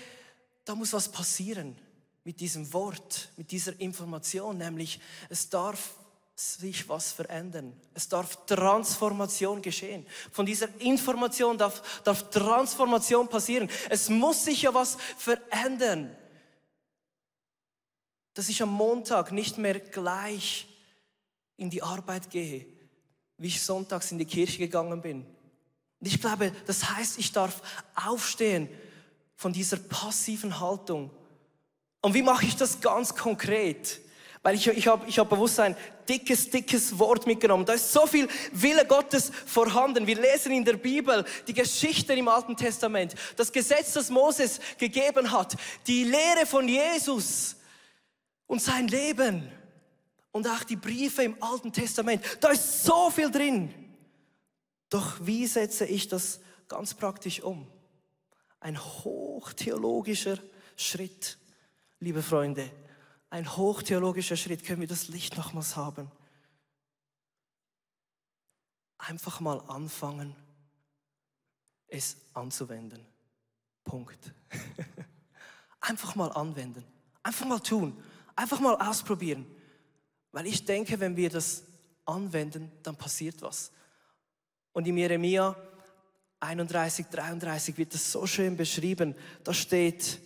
da 0.63 0.75
muss 0.75 0.93
was 0.93 1.09
passieren 1.09 1.75
mit 2.23 2.39
diesem 2.39 2.71
Wort, 2.73 3.31
mit 3.37 3.51
dieser 3.51 3.79
Information, 3.79 4.57
nämlich 4.57 4.99
es 5.29 5.49
darf 5.49 5.95
sich 6.35 6.89
was 6.89 7.11
verändern. 7.11 7.73
Es 7.93 8.07
darf 8.07 8.45
Transformation 8.45 9.61
geschehen. 9.61 10.05
Von 10.31 10.45
dieser 10.45 10.67
Information 10.79 11.57
darf, 11.57 12.01
darf 12.03 12.29
Transformation 12.29 13.27
passieren. 13.27 13.69
Es 13.89 14.09
muss 14.09 14.45
sich 14.45 14.63
ja 14.63 14.73
was 14.73 14.97
verändern. 15.17 16.15
Dass 18.33 18.49
ich 18.49 18.61
am 18.61 18.71
Montag 18.71 19.31
nicht 19.31 19.57
mehr 19.57 19.79
gleich 19.79 20.67
in 21.57 21.69
die 21.69 21.83
Arbeit 21.83 22.29
gehe, 22.29 22.65
wie 23.37 23.47
ich 23.47 23.61
sonntags 23.61 24.11
in 24.11 24.17
die 24.17 24.25
Kirche 24.25 24.57
gegangen 24.57 25.01
bin. 25.01 25.25
Und 25.99 26.07
ich 26.07 26.19
glaube, 26.19 26.51
das 26.65 26.89
heißt, 26.89 27.19
ich 27.19 27.31
darf 27.31 27.61
aufstehen 27.93 28.67
von 29.35 29.53
dieser 29.53 29.77
passiven 29.77 30.59
Haltung 30.59 31.11
und 32.01 32.13
wie 32.13 32.23
mache 32.23 32.45
ich 32.45 32.55
das 32.55 32.81
ganz 32.81 33.15
konkret? 33.15 34.01
Weil 34.43 34.55
ich, 34.55 34.67
ich 34.67 34.87
habe 34.87 35.07
ich 35.07 35.19
hab 35.19 35.29
bewusst 35.29 35.59
ein 35.59 35.75
dickes, 36.09 36.49
dickes 36.49 36.97
Wort 36.97 37.27
mitgenommen. 37.27 37.63
Da 37.63 37.73
ist 37.73 37.93
so 37.93 38.07
viel 38.07 38.27
Wille 38.51 38.85
Gottes 38.85 39.31
vorhanden. 39.45 40.07
Wir 40.07 40.19
lesen 40.19 40.51
in 40.51 40.65
der 40.65 40.77
Bibel 40.77 41.23
die 41.47 41.53
Geschichten 41.53 42.17
im 42.17 42.27
Alten 42.27 42.57
Testament, 42.57 43.13
das 43.35 43.51
Gesetz, 43.51 43.93
das 43.93 44.09
Moses 44.09 44.59
gegeben 44.79 45.31
hat, 45.31 45.55
die 45.85 46.03
Lehre 46.05 46.47
von 46.47 46.67
Jesus 46.67 47.55
und 48.47 48.61
sein 48.61 48.87
Leben 48.87 49.47
und 50.31 50.47
auch 50.47 50.63
die 50.63 50.75
Briefe 50.75 51.21
im 51.21 51.41
Alten 51.41 51.71
Testament. 51.71 52.23
Da 52.39 52.49
ist 52.49 52.83
so 52.83 53.11
viel 53.11 53.29
drin. 53.29 53.71
Doch 54.89 55.17
wie 55.21 55.45
setze 55.45 55.85
ich 55.85 56.07
das 56.07 56.39
ganz 56.67 56.95
praktisch 56.95 57.41
um? 57.41 57.67
Ein 58.59 58.83
hochtheologischer 58.83 60.39
Schritt 60.75 61.37
liebe 62.01 62.23
Freunde, 62.23 62.69
ein 63.29 63.55
hochtheologischer 63.55 64.35
Schritt, 64.35 64.65
können 64.65 64.81
wir 64.81 64.87
das 64.87 65.07
Licht 65.07 65.37
nochmals 65.37 65.75
haben. 65.77 66.11
Einfach 68.97 69.39
mal 69.39 69.61
anfangen, 69.67 70.35
es 71.87 72.17
anzuwenden. 72.33 73.05
Punkt. 73.83 74.33
Einfach 75.79 76.15
mal 76.15 76.31
anwenden. 76.31 76.83
Einfach 77.23 77.45
mal 77.45 77.59
tun. 77.59 77.97
Einfach 78.35 78.59
mal 78.59 78.75
ausprobieren. 78.75 79.45
Weil 80.31 80.47
ich 80.47 80.65
denke, 80.65 80.99
wenn 80.99 81.15
wir 81.15 81.29
das 81.29 81.63
anwenden, 82.05 82.71
dann 82.83 82.95
passiert 82.95 83.41
was. 83.41 83.71
Und 84.71 84.87
im 84.87 84.97
Jeremia 84.97 85.55
31, 86.39 87.07
33 87.07 87.77
wird 87.77 87.93
das 87.93 88.11
so 88.11 88.25
schön 88.25 88.55
beschrieben. 88.57 89.15
Da 89.43 89.53
steht, 89.53 90.19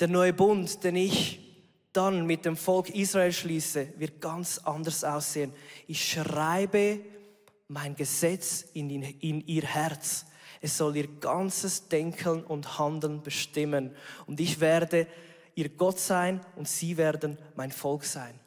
der 0.00 0.08
neue 0.08 0.32
Bund, 0.32 0.82
den 0.82 0.96
ich 0.96 1.40
dann 1.92 2.26
mit 2.26 2.44
dem 2.44 2.56
Volk 2.56 2.88
Israel 2.90 3.32
schließe, 3.32 3.94
wird 3.98 4.20
ganz 4.20 4.58
anders 4.58 5.04
aussehen. 5.04 5.52
Ich 5.86 6.12
schreibe 6.12 7.00
mein 7.68 7.94
Gesetz 7.94 8.62
in, 8.72 8.90
in 8.90 9.46
ihr 9.46 9.62
Herz. 9.62 10.24
Es 10.62 10.76
soll 10.76 10.96
ihr 10.96 11.08
ganzes 11.08 11.88
Denken 11.88 12.44
und 12.44 12.78
Handeln 12.78 13.22
bestimmen. 13.22 13.94
Und 14.26 14.40
ich 14.40 14.60
werde 14.60 15.06
ihr 15.54 15.68
Gott 15.68 15.98
sein 15.98 16.40
und 16.56 16.68
sie 16.68 16.96
werden 16.96 17.38
mein 17.56 17.72
Volk 17.72 18.04
sein. 18.04 18.38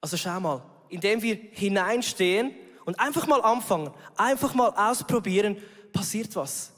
Also 0.00 0.16
schau 0.16 0.40
mal, 0.40 0.62
indem 0.88 1.22
wir 1.22 1.34
hineinstehen 1.52 2.54
und 2.84 2.98
einfach 3.00 3.26
mal 3.26 3.42
anfangen, 3.42 3.90
einfach 4.16 4.54
mal 4.54 4.70
ausprobieren, 4.70 5.56
passiert 5.92 6.34
was. 6.36 6.72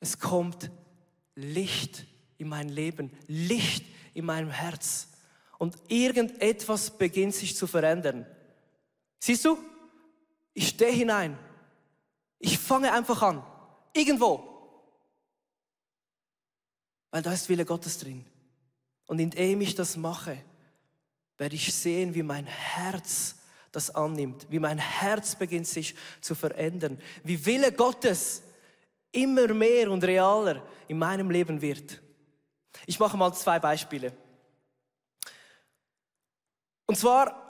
Es 0.00 0.18
kommt 0.18 0.70
Licht 1.34 2.06
in 2.44 2.50
mein 2.50 2.68
Leben, 2.68 3.10
Licht 3.26 3.86
in 4.12 4.26
meinem 4.26 4.50
Herz. 4.50 5.08
Und 5.58 5.76
irgendetwas 5.88 6.90
beginnt 6.90 7.34
sich 7.34 7.56
zu 7.56 7.66
verändern. 7.66 8.26
Siehst 9.18 9.46
du? 9.46 9.58
Ich 10.52 10.68
stehe 10.68 10.92
hinein. 10.92 11.38
Ich 12.38 12.58
fange 12.58 12.92
einfach 12.92 13.22
an. 13.22 13.42
Irgendwo. 13.94 14.44
Weil 17.10 17.22
da 17.22 17.32
ist 17.32 17.48
Wille 17.48 17.64
Gottes 17.64 17.98
drin. 17.98 18.26
Und 19.06 19.20
indem 19.20 19.62
ich 19.62 19.74
das 19.74 19.96
mache, 19.96 20.36
werde 21.38 21.54
ich 21.54 21.72
sehen, 21.72 22.14
wie 22.14 22.22
mein 22.22 22.46
Herz 22.46 23.36
das 23.72 23.90
annimmt, 23.90 24.46
wie 24.50 24.58
mein 24.58 24.78
Herz 24.78 25.34
beginnt 25.34 25.66
sich 25.66 25.94
zu 26.20 26.34
verändern, 26.34 27.00
wie 27.22 27.44
Wille 27.46 27.72
Gottes 27.72 28.42
immer 29.12 29.52
mehr 29.54 29.90
und 29.90 30.04
realer 30.04 30.62
in 30.86 30.98
meinem 30.98 31.30
Leben 31.30 31.62
wird. 31.62 32.03
Ich 32.86 32.98
mache 32.98 33.16
mal 33.16 33.32
zwei 33.32 33.58
Beispiele. 33.58 34.12
Und 36.86 36.96
zwar 36.96 37.40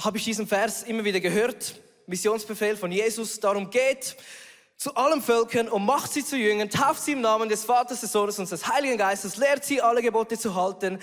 habe 0.00 0.18
ich 0.18 0.24
diesen 0.24 0.46
Vers 0.46 0.82
immer 0.82 1.04
wieder 1.04 1.20
gehört, 1.20 1.80
Missionsbefehl 2.06 2.76
von 2.76 2.90
Jesus, 2.92 3.40
darum 3.40 3.70
geht 3.70 4.16
zu 4.76 4.94
allen 4.96 5.22
Völkern 5.22 5.68
und 5.68 5.84
macht 5.84 6.12
sie 6.12 6.24
zu 6.24 6.36
Jüngern, 6.36 6.68
tauft 6.68 7.02
sie 7.02 7.12
im 7.12 7.20
Namen 7.20 7.48
des 7.48 7.64
Vaters, 7.64 8.00
des 8.00 8.10
Sohnes 8.10 8.38
und 8.38 8.50
des 8.50 8.66
Heiligen 8.66 8.98
Geistes, 8.98 9.36
lehrt 9.36 9.64
sie 9.64 9.80
alle 9.80 10.02
Gebote 10.02 10.36
zu 10.36 10.56
halten, 10.56 10.98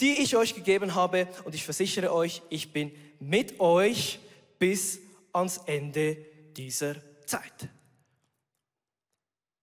die 0.00 0.22
ich 0.22 0.36
euch 0.36 0.54
gegeben 0.54 0.94
habe 0.94 1.28
und 1.44 1.54
ich 1.54 1.64
versichere 1.64 2.12
euch, 2.14 2.40
ich 2.48 2.72
bin 2.72 2.92
mit 3.18 3.60
euch 3.60 4.20
bis 4.58 5.00
ans 5.32 5.58
Ende 5.66 6.16
dieser 6.56 6.96
Zeit. 7.26 7.68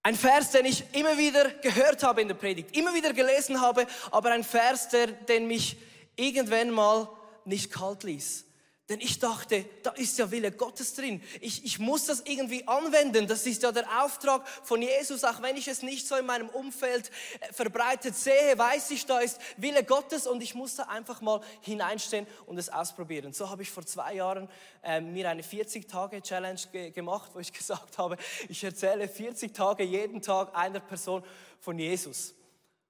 Ein 0.07 0.15
Vers, 0.15 0.51
den 0.51 0.63
ich 0.63 0.85
immer 0.93 1.17
wieder 1.17 1.49
gehört 1.61 2.01
habe 2.01 2.21
in 2.21 2.29
der 2.29 2.35
Predigt, 2.35 2.77
immer 2.77 2.93
wieder 2.93 3.11
gelesen 3.11 3.59
habe, 3.59 3.85
aber 4.09 4.31
ein 4.31 4.45
Vers, 4.45 4.87
der, 4.87 5.07
den 5.07 5.47
mich 5.47 5.75
irgendwann 6.15 6.71
mal 6.71 7.09
nicht 7.43 7.73
kalt 7.73 8.03
ließ. 8.03 8.45
Denn 8.89 9.01
ich 9.01 9.19
dachte, 9.19 9.65
da 9.83 9.91
ist 9.91 10.17
ja 10.17 10.31
Wille 10.31 10.49
Gottes 10.49 10.93
drin. 10.93 11.21
Ich, 11.41 11.65
ich 11.65 11.77
muss 11.77 12.05
das 12.05 12.21
irgendwie 12.21 12.65
anwenden. 12.69 13.27
Das 13.27 13.45
ist 13.45 13.61
ja 13.61 13.73
der 13.73 14.01
Auftrag 14.01 14.47
von 14.47 14.81
Jesus. 14.81 15.25
Auch 15.25 15.41
wenn 15.41 15.57
ich 15.57 15.67
es 15.67 15.81
nicht 15.81 16.07
so 16.07 16.15
in 16.15 16.25
meinem 16.25 16.47
Umfeld 16.47 17.11
äh, 17.41 17.51
verbreitet 17.51 18.15
sehe, 18.15 18.57
weiß 18.57 18.91
ich, 18.91 19.05
da 19.05 19.19
ist 19.19 19.41
Wille 19.57 19.83
Gottes 19.83 20.25
und 20.25 20.41
ich 20.41 20.55
muss 20.55 20.75
da 20.75 20.83
einfach 20.83 21.19
mal 21.19 21.41
hineinstehen 21.59 22.25
und 22.45 22.57
es 22.57 22.69
ausprobieren. 22.69 23.33
So 23.33 23.49
habe 23.49 23.63
ich 23.63 23.69
vor 23.69 23.85
zwei 23.85 24.13
Jahren 24.13 24.47
äh, 24.81 25.01
mir 25.01 25.29
eine 25.29 25.41
40-Tage-Challenge 25.41 26.61
ge 26.71 26.91
gemacht, 26.91 27.31
wo 27.33 27.39
ich 27.39 27.51
gesagt 27.57 27.97
habe, 27.97 28.15
ich 28.47 28.63
erzähle 28.63 29.09
40 29.09 29.53
Tage 29.53 29.83
jeden 29.83 30.21
Tag 30.21 30.55
einer 30.55 30.79
Person 30.79 31.25
von 31.59 31.77
Jesus. 31.77 32.35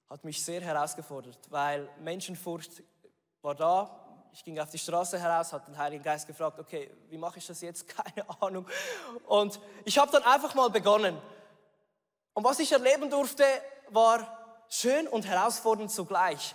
Hat 0.08 0.24
mich 0.24 0.44
sehr 0.44 0.60
herausgefordert, 0.60 1.40
weil 1.50 1.88
Menschenfurcht 1.98 2.84
war 3.42 3.56
da, 3.56 4.07
ich 4.32 4.44
ging 4.44 4.58
auf 4.58 4.70
die 4.70 4.78
Straße 4.78 5.18
heraus, 5.18 5.52
hat 5.52 5.66
den 5.66 5.76
Heiligen 5.76 6.02
Geist 6.02 6.26
gefragt, 6.26 6.58
okay, 6.58 6.90
wie 7.08 7.18
mache 7.18 7.38
ich 7.38 7.46
das 7.46 7.60
jetzt? 7.60 7.88
Keine 7.96 8.28
Ahnung. 8.40 8.66
Und 9.26 9.60
ich 9.84 9.98
habe 9.98 10.10
dann 10.12 10.22
einfach 10.22 10.54
mal 10.54 10.70
begonnen. 10.70 11.20
Und 12.34 12.44
was 12.44 12.58
ich 12.60 12.70
erleben 12.72 13.10
durfte, 13.10 13.44
war 13.88 14.64
schön 14.68 15.08
und 15.08 15.26
herausfordernd 15.26 15.90
zugleich. 15.90 16.54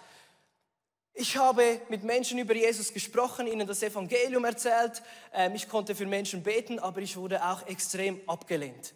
Ich 1.16 1.38
habe 1.38 1.80
mit 1.90 2.04
Menschen 2.04 2.40
über 2.40 2.56
Jesus 2.56 2.92
gesprochen, 2.92 3.46
ihnen 3.46 3.68
das 3.68 3.84
Evangelium 3.84 4.46
erzählt. 4.46 5.04
Ähm, 5.32 5.54
ich 5.54 5.70
konnte 5.70 5.94
für 5.94 6.08
Menschen 6.08 6.42
beten, 6.42 6.80
aber 6.80 7.02
ich 7.02 7.18
wurde 7.18 7.46
auch 7.46 7.68
extrem 7.68 8.20
abgelehnt. 8.28 8.94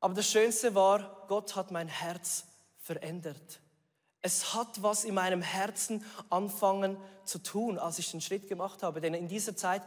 Aber 0.00 0.12
das 0.12 0.30
Schönste 0.30 0.74
war, 0.74 1.24
Gott 1.28 1.56
hat 1.56 1.70
mein 1.70 1.88
Herz 1.88 2.44
verändert. 2.76 3.60
Es 4.26 4.54
hat 4.54 4.82
was 4.82 5.04
in 5.04 5.12
meinem 5.12 5.42
Herzen 5.42 6.02
anfangen 6.30 6.96
zu 7.26 7.38
tun, 7.40 7.78
als 7.78 7.98
ich 7.98 8.10
den 8.10 8.22
Schritt 8.22 8.48
gemacht 8.48 8.82
habe. 8.82 9.02
Denn 9.02 9.12
in 9.12 9.28
dieser 9.28 9.54
Zeit 9.54 9.82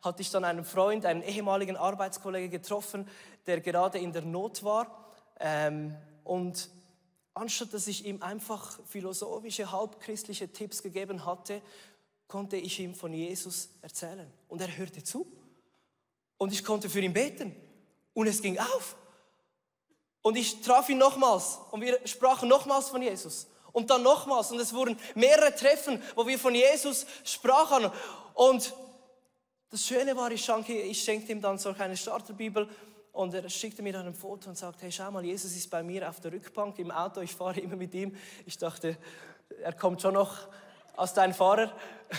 hatte 0.00 0.22
ich 0.22 0.30
dann 0.30 0.44
einen 0.44 0.64
Freund, 0.64 1.04
einen 1.04 1.20
ehemaligen 1.22 1.76
Arbeitskollege 1.76 2.48
getroffen, 2.48 3.06
der 3.46 3.60
gerade 3.60 3.98
in 3.98 4.14
der 4.14 4.22
Not 4.22 4.64
war. 4.64 5.12
Ähm, 5.38 5.94
und 6.24 6.70
anstatt 7.34 7.74
dass 7.74 7.86
ich 7.86 8.06
ihm 8.06 8.22
einfach 8.22 8.80
philosophische, 8.86 9.70
halbchristliche 9.70 10.50
Tipps 10.50 10.82
gegeben 10.82 11.26
hatte, 11.26 11.60
konnte 12.28 12.56
ich 12.56 12.80
ihm 12.80 12.94
von 12.94 13.12
Jesus 13.12 13.68
erzählen. 13.82 14.32
Und 14.48 14.62
er 14.62 14.74
hörte 14.74 15.04
zu. 15.04 15.30
Und 16.38 16.50
ich 16.54 16.64
konnte 16.64 16.88
für 16.88 17.00
ihn 17.00 17.12
beten. 17.12 17.54
Und 18.14 18.26
es 18.26 18.40
ging 18.40 18.58
auf. 18.58 18.96
Und 20.22 20.38
ich 20.38 20.62
traf 20.62 20.88
ihn 20.88 20.96
nochmals 20.96 21.58
und 21.72 21.82
wir 21.82 22.00
sprachen 22.06 22.48
nochmals 22.48 22.88
von 22.88 23.02
Jesus. 23.02 23.48
Und 23.72 23.90
dann 23.90 24.02
nochmals. 24.02 24.50
Und 24.50 24.60
es 24.60 24.74
wurden 24.74 24.98
mehrere 25.14 25.54
Treffen, 25.54 26.02
wo 26.14 26.26
wir 26.26 26.38
von 26.38 26.54
Jesus 26.54 27.06
sprachen. 27.24 27.90
Und 28.34 28.74
das 29.70 29.86
Schöne 29.86 30.16
war, 30.16 30.30
ich 30.30 30.44
schenkte, 30.44 31.32
ihm 31.32 31.40
dann 31.40 31.58
so 31.58 31.74
eine 31.78 31.96
Starterbibel 31.96 32.68
und 33.12 33.34
er 33.34 33.48
schickte 33.48 33.82
mir 33.82 33.92
dann 33.92 34.06
ein 34.06 34.14
Foto 34.14 34.48
und 34.48 34.56
sagte, 34.56 34.82
hey, 34.82 34.92
schau 34.92 35.10
mal, 35.10 35.24
Jesus 35.24 35.54
ist 35.54 35.70
bei 35.70 35.82
mir 35.82 36.08
auf 36.08 36.20
der 36.20 36.32
Rückbank 36.32 36.78
im 36.78 36.90
Auto, 36.90 37.20
ich 37.20 37.34
fahre 37.34 37.60
immer 37.60 37.76
mit 37.76 37.94
ihm. 37.94 38.16
Ich 38.46 38.56
dachte, 38.56 38.96
er 39.62 39.72
kommt 39.74 40.00
schon 40.00 40.14
noch 40.14 40.48
als 40.96 41.12
dein 41.12 41.34
Fahrer. 41.34 41.72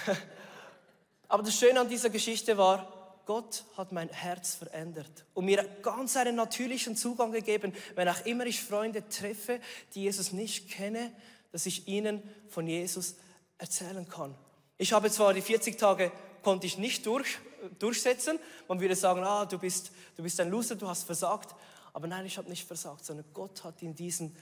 Aber 1.27 1.41
das 1.41 1.55
Schöne 1.55 1.79
an 1.79 1.89
dieser 1.89 2.11
Geschichte 2.11 2.57
war, 2.57 2.87
Gott 3.25 3.63
hat 3.77 3.91
mein 3.91 4.09
Herz 4.09 4.55
verändert 4.55 5.25
und 5.33 5.45
mir 5.45 5.63
ganz 5.81 6.15
einen 6.17 6.35
natürlichen 6.35 6.95
Zugang 6.95 7.31
gegeben, 7.31 7.73
wenn 7.95 8.07
auch 8.09 8.25
immer 8.25 8.45
ich 8.45 8.61
Freunde 8.61 9.07
treffe, 9.07 9.59
die 9.95 10.03
Jesus 10.03 10.31
nicht 10.31 10.69
kenne, 10.69 11.11
dass 11.53 11.67
ich 11.67 11.87
ihnen 11.87 12.21
von 12.49 12.67
Jesus 12.67 13.15
erzählen 13.59 14.09
kann. 14.09 14.35
Ich 14.77 14.91
habe 14.91 15.09
zwar 15.09 15.33
die 15.33 15.41
40 15.41 15.77
Tage 15.77 16.11
konnte 16.41 16.67
ich 16.67 16.77
nicht 16.77 17.05
durch, 17.05 17.37
durchsetzen. 17.79 18.39
Man 18.67 18.81
würde 18.81 18.95
sagen, 18.95 19.23
ah, 19.23 19.45
du 19.45 19.59
bist, 19.59 19.91
du 20.17 20.23
bist 20.23 20.39
ein 20.39 20.49
Loser, 20.49 20.75
du 20.75 20.87
hast 20.87 21.03
versagt. 21.03 21.55
Aber 21.93 22.07
nein, 22.07 22.25
ich 22.25 22.37
habe 22.39 22.49
nicht 22.49 22.67
versagt, 22.67 23.05
sondern 23.05 23.25
Gott 23.33 23.63
hat 23.63 23.81
in 23.83 23.93
diesen 23.93 24.35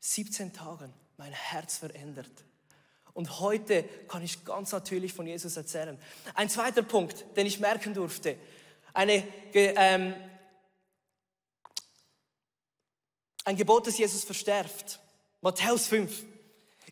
17 0.00 0.54
Tagen 0.54 0.92
mein 1.18 1.32
Herz 1.32 1.76
verändert. 1.76 2.32
Und 3.12 3.40
heute 3.40 3.84
kann 4.08 4.24
ich 4.24 4.42
ganz 4.44 4.72
natürlich 4.72 5.12
von 5.12 5.26
Jesus 5.26 5.56
erzählen. 5.56 5.98
Ein 6.34 6.48
zweiter 6.48 6.82
Punkt, 6.82 7.26
den 7.36 7.46
ich 7.46 7.60
merken 7.60 7.92
durfte. 7.92 8.38
Eine, 8.94 9.22
ähm, 9.52 10.14
ein 13.44 13.56
Gebot, 13.56 13.86
das 13.86 13.98
Jesus 13.98 14.24
verstärkt. 14.24 14.98
Matthäus 15.42 15.86
5. 15.88 16.24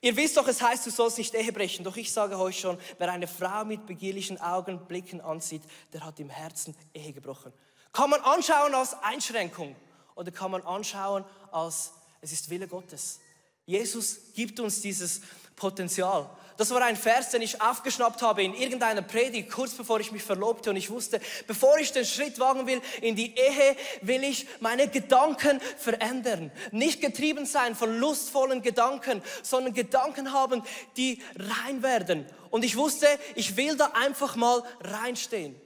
Ihr 0.04 0.16
wisst 0.16 0.36
doch, 0.36 0.48
es 0.48 0.60
heißt, 0.60 0.84
du 0.84 0.90
sollst 0.90 1.16
nicht 1.16 1.32
Ehe 1.32 1.52
brechen. 1.52 1.84
Doch 1.84 1.96
ich 1.96 2.12
sage 2.12 2.36
euch 2.36 2.58
schon, 2.58 2.76
wer 2.98 3.10
eine 3.10 3.28
Frau 3.28 3.64
mit 3.64 3.86
begierlichen 3.86 4.38
Augenblicken 4.40 5.20
ansieht, 5.20 5.62
der 5.92 6.04
hat 6.04 6.18
im 6.18 6.28
Herzen 6.28 6.74
Ehe 6.92 7.12
gebrochen. 7.12 7.52
Kann 7.92 8.10
man 8.10 8.20
anschauen 8.22 8.74
als 8.74 8.94
Einschränkung 9.00 9.76
oder 10.16 10.32
kann 10.32 10.50
man 10.50 10.62
anschauen 10.62 11.24
als, 11.52 11.92
es 12.20 12.32
ist 12.32 12.50
Wille 12.50 12.66
Gottes. 12.66 13.20
Jesus 13.64 14.32
gibt 14.34 14.58
uns 14.58 14.80
dieses 14.80 15.20
Potenzial. 15.54 16.28
Das 16.56 16.70
war 16.70 16.82
ein 16.82 16.96
Vers, 16.96 17.30
den 17.30 17.42
ich 17.42 17.60
aufgeschnappt 17.60 18.22
habe 18.22 18.42
in 18.42 18.54
irgendeiner 18.54 19.02
Predigt, 19.02 19.50
kurz 19.50 19.72
bevor 19.72 20.00
ich 20.00 20.12
mich 20.12 20.22
verlobte. 20.22 20.70
Und 20.70 20.76
ich 20.76 20.90
wusste, 20.90 21.20
bevor 21.46 21.78
ich 21.78 21.92
den 21.92 22.04
Schritt 22.04 22.38
wagen 22.38 22.66
will 22.66 22.80
in 23.00 23.16
die 23.16 23.34
Ehe, 23.34 23.76
will 24.02 24.22
ich 24.22 24.46
meine 24.60 24.88
Gedanken 24.88 25.60
verändern. 25.78 26.52
Nicht 26.70 27.00
getrieben 27.00 27.46
sein 27.46 27.74
von 27.74 27.98
lustvollen 27.98 28.62
Gedanken, 28.62 29.22
sondern 29.42 29.74
Gedanken 29.74 30.32
haben, 30.32 30.62
die 30.96 31.22
rein 31.36 31.82
werden. 31.82 32.26
Und 32.50 32.64
ich 32.64 32.76
wusste, 32.76 33.06
ich 33.34 33.56
will 33.56 33.76
da 33.76 33.92
einfach 33.94 34.36
mal 34.36 34.62
reinstehen. 34.80 35.60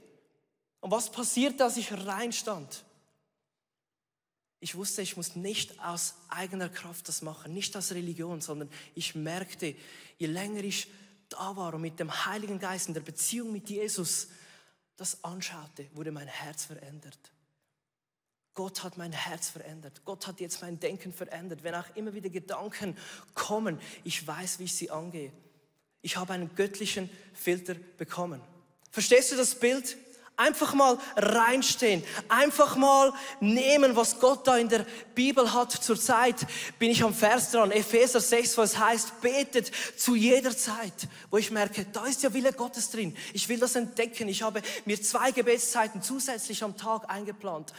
Und 0.80 0.90
was 0.92 1.10
passiert, 1.10 1.60
als 1.60 1.76
ich 1.76 1.92
reinstand? 1.92 2.85
Ich 4.60 4.74
wusste, 4.74 5.02
ich 5.02 5.16
muss 5.16 5.36
nicht 5.36 5.78
aus 5.80 6.14
eigener 6.28 6.68
Kraft 6.68 7.08
das 7.08 7.22
machen, 7.22 7.52
nicht 7.52 7.76
aus 7.76 7.92
Religion, 7.92 8.40
sondern 8.40 8.70
ich 8.94 9.14
merkte, 9.14 9.74
je 10.18 10.26
länger 10.26 10.64
ich 10.64 10.88
da 11.28 11.56
war 11.56 11.74
und 11.74 11.82
mit 11.82 12.00
dem 12.00 12.26
Heiligen 12.26 12.58
Geist 12.58 12.88
in 12.88 12.94
der 12.94 13.02
Beziehung 13.02 13.52
mit 13.52 13.68
Jesus 13.68 14.28
das 14.96 15.22
anschaute, 15.24 15.88
wurde 15.92 16.10
mein 16.10 16.28
Herz 16.28 16.64
verändert. 16.64 17.18
Gott 18.54 18.82
hat 18.82 18.96
mein 18.96 19.12
Herz 19.12 19.50
verändert. 19.50 20.00
Gott 20.06 20.26
hat 20.26 20.40
jetzt 20.40 20.62
mein 20.62 20.80
Denken 20.80 21.12
verändert. 21.12 21.62
Wenn 21.62 21.74
auch 21.74 21.94
immer 21.94 22.14
wieder 22.14 22.30
Gedanken 22.30 22.96
kommen, 23.34 23.78
ich 24.02 24.26
weiß, 24.26 24.58
wie 24.58 24.64
ich 24.64 24.74
sie 24.74 24.90
angehe. 24.90 25.30
Ich 26.00 26.16
habe 26.16 26.32
einen 26.32 26.54
göttlichen 26.54 27.10
Filter 27.34 27.74
bekommen. 27.74 28.40
Verstehst 28.90 29.30
du 29.30 29.36
das 29.36 29.60
Bild? 29.60 29.98
Einfach 30.38 30.74
mal 30.74 30.98
reinstehen, 31.16 32.04
einfach 32.28 32.76
mal 32.76 33.12
nehmen, 33.40 33.96
was 33.96 34.20
Gott 34.20 34.46
da 34.46 34.58
in 34.58 34.68
der 34.68 34.84
Bibel 35.14 35.52
hat. 35.54 35.72
Zurzeit 35.72 36.46
bin 36.78 36.90
ich 36.90 37.02
am 37.02 37.14
Vers 37.14 37.52
dran, 37.52 37.70
Epheser 37.70 38.20
6, 38.20 38.58
wo 38.58 38.62
es 38.62 38.78
heißt, 38.78 39.20
betet 39.22 39.70
zu 39.96 40.14
jeder 40.14 40.54
Zeit, 40.54 41.08
wo 41.30 41.38
ich 41.38 41.50
merke, 41.50 41.86
da 41.90 42.04
ist 42.04 42.22
ja 42.22 42.34
Wille 42.34 42.52
Gottes 42.52 42.90
drin. 42.90 43.16
Ich 43.32 43.48
will 43.48 43.58
das 43.58 43.76
entdecken. 43.76 44.28
Ich 44.28 44.42
habe 44.42 44.60
mir 44.84 45.00
zwei 45.00 45.30
Gebetszeiten 45.30 46.02
zusätzlich 46.02 46.62
am 46.62 46.76
Tag 46.76 47.08
eingeplant. 47.08 47.72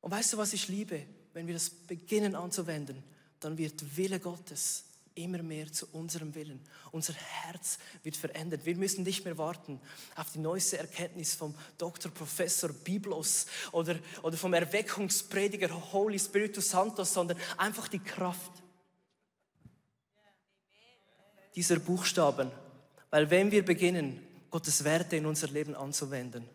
Und 0.00 0.10
weißt 0.10 0.32
du, 0.32 0.38
was 0.38 0.52
ich 0.52 0.66
liebe? 0.66 1.06
Wenn 1.32 1.46
wir 1.46 1.54
das 1.54 1.70
beginnen 1.70 2.34
anzuwenden, 2.34 3.02
dann 3.38 3.56
wird 3.56 3.96
Wille 3.96 4.18
Gottes 4.18 4.84
immer 5.14 5.42
mehr 5.42 5.70
zu 5.72 5.86
unserem 5.92 6.34
Willen. 6.34 6.60
Unser 6.90 7.14
Herz 7.14 7.78
wird 8.02 8.16
verändert. 8.16 8.64
Wir 8.64 8.76
müssen 8.76 9.02
nicht 9.04 9.24
mehr 9.24 9.38
warten 9.38 9.80
auf 10.16 10.32
die 10.32 10.38
neueste 10.38 10.78
Erkenntnis 10.78 11.34
vom 11.34 11.54
Dr. 11.78 12.10
Professor 12.10 12.72
Biblos 12.72 13.46
oder, 13.72 13.96
oder 14.22 14.36
vom 14.36 14.54
Erweckungsprediger 14.54 15.92
Holy 15.92 16.18
Spiritus 16.18 16.70
Santos, 16.70 17.12
sondern 17.12 17.38
einfach 17.56 17.88
die 17.88 17.98
Kraft 17.98 18.52
dieser 21.54 21.78
Buchstaben. 21.78 22.50
Weil 23.10 23.30
wenn 23.30 23.50
wir 23.50 23.64
beginnen, 23.64 24.26
Gottes 24.50 24.84
Werte 24.84 25.16
in 25.16 25.26
unser 25.26 25.48
Leben 25.48 25.74
anzuwenden, 25.74 26.48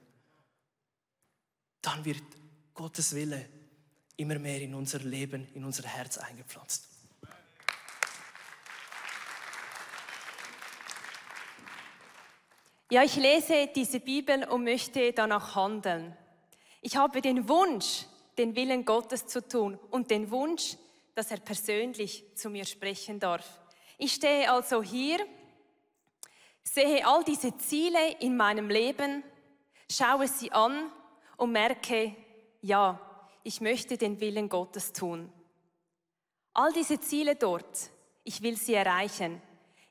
dann 1.81 2.05
wird 2.05 2.23
Gottes 2.73 3.13
Wille 3.15 3.47
immer 4.17 4.39
mehr 4.39 4.61
in 4.61 4.73
unser 4.73 4.99
Leben, 4.99 5.47
in 5.53 5.63
unser 5.63 5.83
Herz 5.83 6.17
eingepflanzt. 6.17 6.96
Ja, 12.89 13.03
ich 13.03 13.17
lese 13.17 13.67
diese 13.67 13.99
Bibel 13.99 14.47
und 14.47 14.63
möchte 14.63 15.11
danach 15.11 15.55
handeln. 15.55 16.15
Ich 16.81 16.95
habe 16.95 17.19
den 17.19 17.49
Wunsch, 17.49 18.05
den 18.37 18.55
Willen 18.55 18.85
Gottes 18.85 19.27
zu 19.27 19.45
tun 19.45 19.77
und 19.91 20.09
den 20.09 20.31
Wunsch, 20.31 20.77
dass 21.13 21.29
er 21.29 21.41
persönlich 21.41 22.23
zu 22.33 22.49
mir 22.49 22.63
sprechen 22.63 23.19
darf. 23.19 23.59
Ich 23.97 24.13
stehe 24.13 24.49
also 24.49 24.81
hier, 24.81 25.19
sehe 26.63 27.05
all 27.05 27.25
diese 27.25 27.57
Ziele 27.57 28.13
in 28.19 28.37
meinem 28.37 28.69
Leben, 28.69 29.21
schaue 29.91 30.29
sie 30.29 30.53
an 30.53 30.89
und 31.35 31.51
merke, 31.51 32.15
ja, 32.61 33.01
ich 33.43 33.59
möchte 33.59 33.97
den 33.97 34.21
Willen 34.21 34.47
Gottes 34.47 34.93
tun. 34.93 35.29
All 36.53 36.71
diese 36.71 37.01
Ziele 37.01 37.35
dort, 37.35 37.89
ich 38.23 38.41
will 38.41 38.55
sie 38.55 38.75
erreichen. 38.75 39.41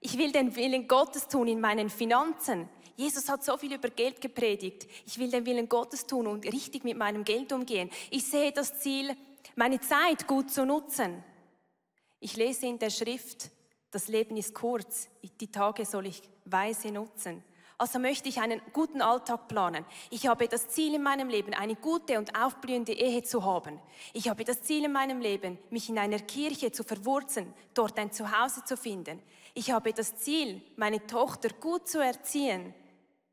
Ich 0.01 0.17
will 0.17 0.33
den 0.33 0.57
Willen 0.57 0.89
Gottes 0.89 1.29
tun 1.29 1.49
in 1.49 1.61
meinen 1.61 1.91
Finanzen. 1.91 2.71
Jesus 2.97 3.29
hat 3.29 3.45
so 3.45 3.57
viel 3.57 3.75
über 3.75 3.91
Geld 3.91 4.21
gepredigt. 4.21 4.87
Ich 5.07 5.19
will 5.19 5.31
den 5.31 5.45
Willen 5.45 5.69
Gottes 5.69 6.07
tun 6.07 6.27
und 6.27 6.45
richtig 6.47 6.83
mit 6.85 6.97
meinem 6.97 7.25
Geld 7.25 7.53
umgehen. 7.53 7.91
Ich 8.11 8.25
sehe 8.25 8.53
das 8.53 8.79
Ziel, 8.81 9.15
meine 9.55 9.81
Zeit 9.81 10.27
gut 10.27 10.51
zu 10.51 10.65
nutzen. 10.65 11.23
Ich 12.21 12.37
lese 12.37 12.67
in 12.67 12.79
der 12.79 12.91
Schrift, 12.91 13.51
das 13.91 14.09
Leben 14.09 14.37
ist 14.37 14.55
kurz, 14.55 15.09
die 15.41 15.51
Tage 15.51 15.85
soll 15.85 16.07
ich 16.07 16.23
weise 16.45 16.91
nutzen. 16.91 17.43
Also 17.79 17.99
möchte 17.99 18.31
ich 18.31 18.41
einen 18.41 18.63
guten 18.73 19.03
Alltag 19.03 19.49
planen. 19.49 19.85
Ich 20.09 20.27
habe 20.27 20.49
das 20.49 20.69
Ziel 20.71 20.95
in 20.95 21.03
meinem 21.03 21.29
Leben, 21.29 21.53
eine 21.53 21.77
gute 21.77 22.19
und 22.19 22.35
aufblühende 22.35 22.93
Ehe 22.95 23.23
zu 23.23 23.45
haben. 23.45 23.79
Ich 24.15 24.31
habe 24.31 24.45
das 24.45 24.63
Ziel 24.63 24.87
in 24.87 24.93
meinem 24.93 25.21
Leben, 25.21 25.59
mich 25.69 25.91
in 25.91 25.99
einer 25.99 26.19
Kirche 26.21 26.73
zu 26.73 26.85
verwurzeln, 26.85 27.53
dort 27.75 27.99
ein 27.99 28.13
Zuhause 28.13 28.65
zu 28.65 28.79
finden. 28.79 29.21
Ich 29.53 29.71
habe 29.73 29.93
das 29.93 30.17
Ziel, 30.17 30.63
meine 30.77 31.07
Tochter 31.07 31.51
gut 31.51 31.87
zu 31.87 31.99
erziehen, 31.99 32.75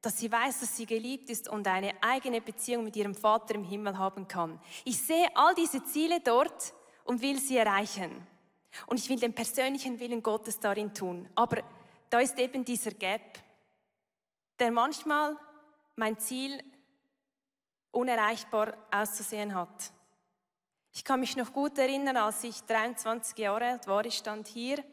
dass 0.03 0.19
sie 0.19 0.29
weiß, 0.29 0.59
dass 0.59 0.75
sie 0.75 0.85
geliebt 0.85 1.29
ist 1.29 1.47
und 1.47 1.65
eine 1.65 1.93
eigene 2.03 2.41
Beziehung 2.41 2.83
mit 2.83 2.95
ihrem 2.97 3.15
Vater 3.15 3.55
im 3.55 3.63
Himmel 3.63 3.97
haben 3.97 4.27
kann. 4.27 4.59
Ich 4.83 5.01
sehe 5.01 5.33
all 5.33 5.55
diese 5.55 5.81
Ziele 5.85 6.19
dort 6.19 6.73
und 7.05 7.21
will 7.21 7.39
sie 7.39 7.55
erreichen. 7.55 8.27
Und 8.87 8.99
ich 8.99 9.09
will 9.09 9.17
den 9.17 9.33
persönlichen 9.33 9.97
Willen 10.01 10.21
Gottes 10.21 10.59
darin 10.59 10.93
tun. 10.93 11.29
Aber 11.35 11.63
da 12.09 12.19
ist 12.19 12.37
eben 12.37 12.65
dieser 12.65 12.91
Gap, 12.91 13.39
der 14.59 14.71
manchmal 14.71 15.37
mein 15.95 16.19
Ziel 16.19 16.61
unerreichbar 17.91 18.73
auszusehen 18.91 19.55
hat. 19.55 19.93
Ich 20.91 21.05
kann 21.05 21.21
mich 21.21 21.37
noch 21.37 21.53
gut 21.53 21.77
erinnern, 21.77 22.17
als 22.17 22.43
ich 22.43 22.61
23 22.63 23.37
Jahre 23.37 23.67
alt 23.67 23.87
war, 23.87 24.05
ich 24.05 24.17
stand 24.17 24.49
hier 24.49 24.83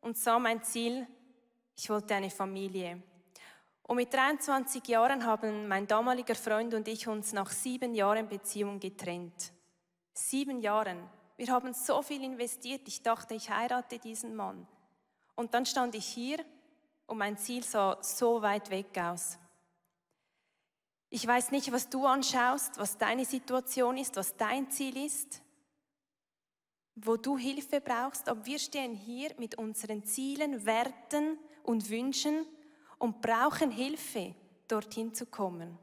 und 0.00 0.16
sah 0.16 0.38
mein 0.38 0.62
Ziel, 0.62 1.08
ich 1.74 1.90
wollte 1.90 2.14
eine 2.14 2.30
Familie. 2.30 3.02
Und 3.86 3.96
mit 3.96 4.12
23 4.12 4.86
Jahren 4.88 5.24
haben 5.24 5.68
mein 5.68 5.86
damaliger 5.86 6.34
Freund 6.34 6.72
und 6.72 6.88
ich 6.88 7.06
uns 7.06 7.32
nach 7.32 7.50
sieben 7.50 7.94
Jahren 7.94 8.28
Beziehung 8.28 8.80
getrennt. 8.80 9.52
Sieben 10.14 10.60
Jahren. 10.60 11.08
Wir 11.36 11.48
haben 11.48 11.74
so 11.74 12.00
viel 12.00 12.24
investiert. 12.24 12.82
Ich 12.86 13.02
dachte, 13.02 13.34
ich 13.34 13.50
heirate 13.50 13.98
diesen 13.98 14.34
Mann. 14.34 14.66
Und 15.34 15.52
dann 15.52 15.66
stand 15.66 15.94
ich 15.94 16.06
hier 16.06 16.38
und 17.06 17.18
mein 17.18 17.36
Ziel 17.36 17.62
sah 17.62 17.98
so 18.00 18.40
weit 18.40 18.70
weg 18.70 18.96
aus. 18.98 19.38
Ich 21.10 21.26
weiß 21.26 21.50
nicht, 21.50 21.70
was 21.70 21.90
du 21.90 22.06
anschaust, 22.06 22.78
was 22.78 22.96
deine 22.96 23.24
Situation 23.24 23.98
ist, 23.98 24.16
was 24.16 24.36
dein 24.36 24.70
Ziel 24.70 24.96
ist, 24.96 25.42
wo 26.94 27.16
du 27.16 27.36
Hilfe 27.36 27.80
brauchst, 27.80 28.28
aber 28.28 28.46
wir 28.46 28.58
stehen 28.58 28.94
hier 28.94 29.34
mit 29.38 29.56
unseren 29.56 30.04
Zielen, 30.04 30.64
Werten 30.64 31.38
und 31.62 31.90
Wünschen 31.90 32.46
und 33.04 33.20
brauchen 33.20 33.70
Hilfe, 33.70 34.34
dorthin 34.66 35.12
zu 35.12 35.26
kommen. 35.26 35.78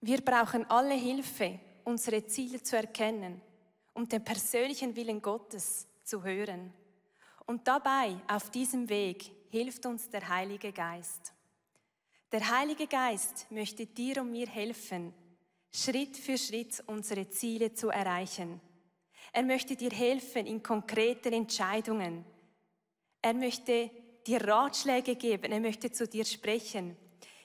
Wir 0.00 0.22
brauchen 0.22 0.64
alle 0.70 0.94
Hilfe, 0.94 1.60
unsere 1.84 2.26
Ziele 2.26 2.62
zu 2.62 2.78
erkennen 2.78 3.38
und 3.92 4.10
den 4.10 4.24
persönlichen 4.24 4.96
Willen 4.96 5.20
Gottes 5.20 5.86
zu 6.04 6.24
hören. 6.24 6.72
Und 7.44 7.68
dabei, 7.68 8.16
auf 8.28 8.50
diesem 8.50 8.88
Weg, 8.88 9.30
hilft 9.50 9.84
uns 9.84 10.08
der 10.08 10.26
Heilige 10.26 10.72
Geist. 10.72 11.34
Der 12.32 12.48
Heilige 12.48 12.86
Geist 12.86 13.46
möchte 13.50 13.84
dir 13.84 14.22
und 14.22 14.30
mir 14.30 14.46
helfen, 14.46 15.12
Schritt 15.70 16.16
für 16.16 16.38
Schritt 16.38 16.82
unsere 16.86 17.28
Ziele 17.28 17.74
zu 17.74 17.90
erreichen. 17.90 18.62
Er 19.34 19.42
möchte 19.42 19.74
dir 19.74 19.90
helfen 19.90 20.46
in 20.46 20.62
konkreten 20.62 21.32
Entscheidungen. 21.32 22.24
Er 23.20 23.34
möchte 23.34 23.90
dir 24.24 24.40
Ratschläge 24.46 25.16
geben. 25.16 25.50
Er 25.50 25.58
möchte 25.58 25.90
zu 25.90 26.06
dir 26.06 26.24
sprechen. 26.24 26.96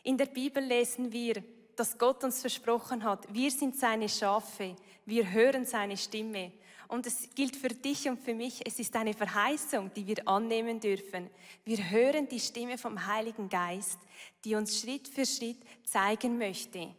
In 0.04 0.16
der 0.16 0.28
Bibel 0.28 0.64
lesen 0.64 1.12
wir, 1.12 1.44
dass 1.76 1.98
Gott 1.98 2.24
uns 2.24 2.42
versprochen 2.42 3.04
hat, 3.04 3.34
wir 3.34 3.50
sind 3.50 3.76
seine 3.76 4.08
Schafe, 4.08 4.76
wir 5.08 5.32
hören 5.32 5.66
seine 5.66 5.98
Stimme. 5.98 6.52
Und 6.90 7.08
es 7.08 7.28
gilt 7.34 7.56
für 7.56 7.70
dich 7.70 8.08
und 8.08 8.22
für 8.22 8.36
mich, 8.36 8.62
es 8.68 8.78
ist 8.78 8.96
eine 8.96 9.16
Verheißung, 9.16 9.92
die 9.96 10.06
wir 10.06 10.28
annehmen 10.28 10.80
dürfen. 10.80 11.28
Wir 11.66 11.90
hören 11.90 12.28
die 12.28 12.40
Stimme 12.40 12.78
vom 12.78 13.08
Heiligen 13.08 13.50
Geist, 13.50 13.98
die 14.46 14.54
uns 14.54 14.80
Schritt 14.80 15.08
für 15.08 15.26
Schritt 15.26 15.58
zeigen 15.86 16.38
möchte, 16.38 16.94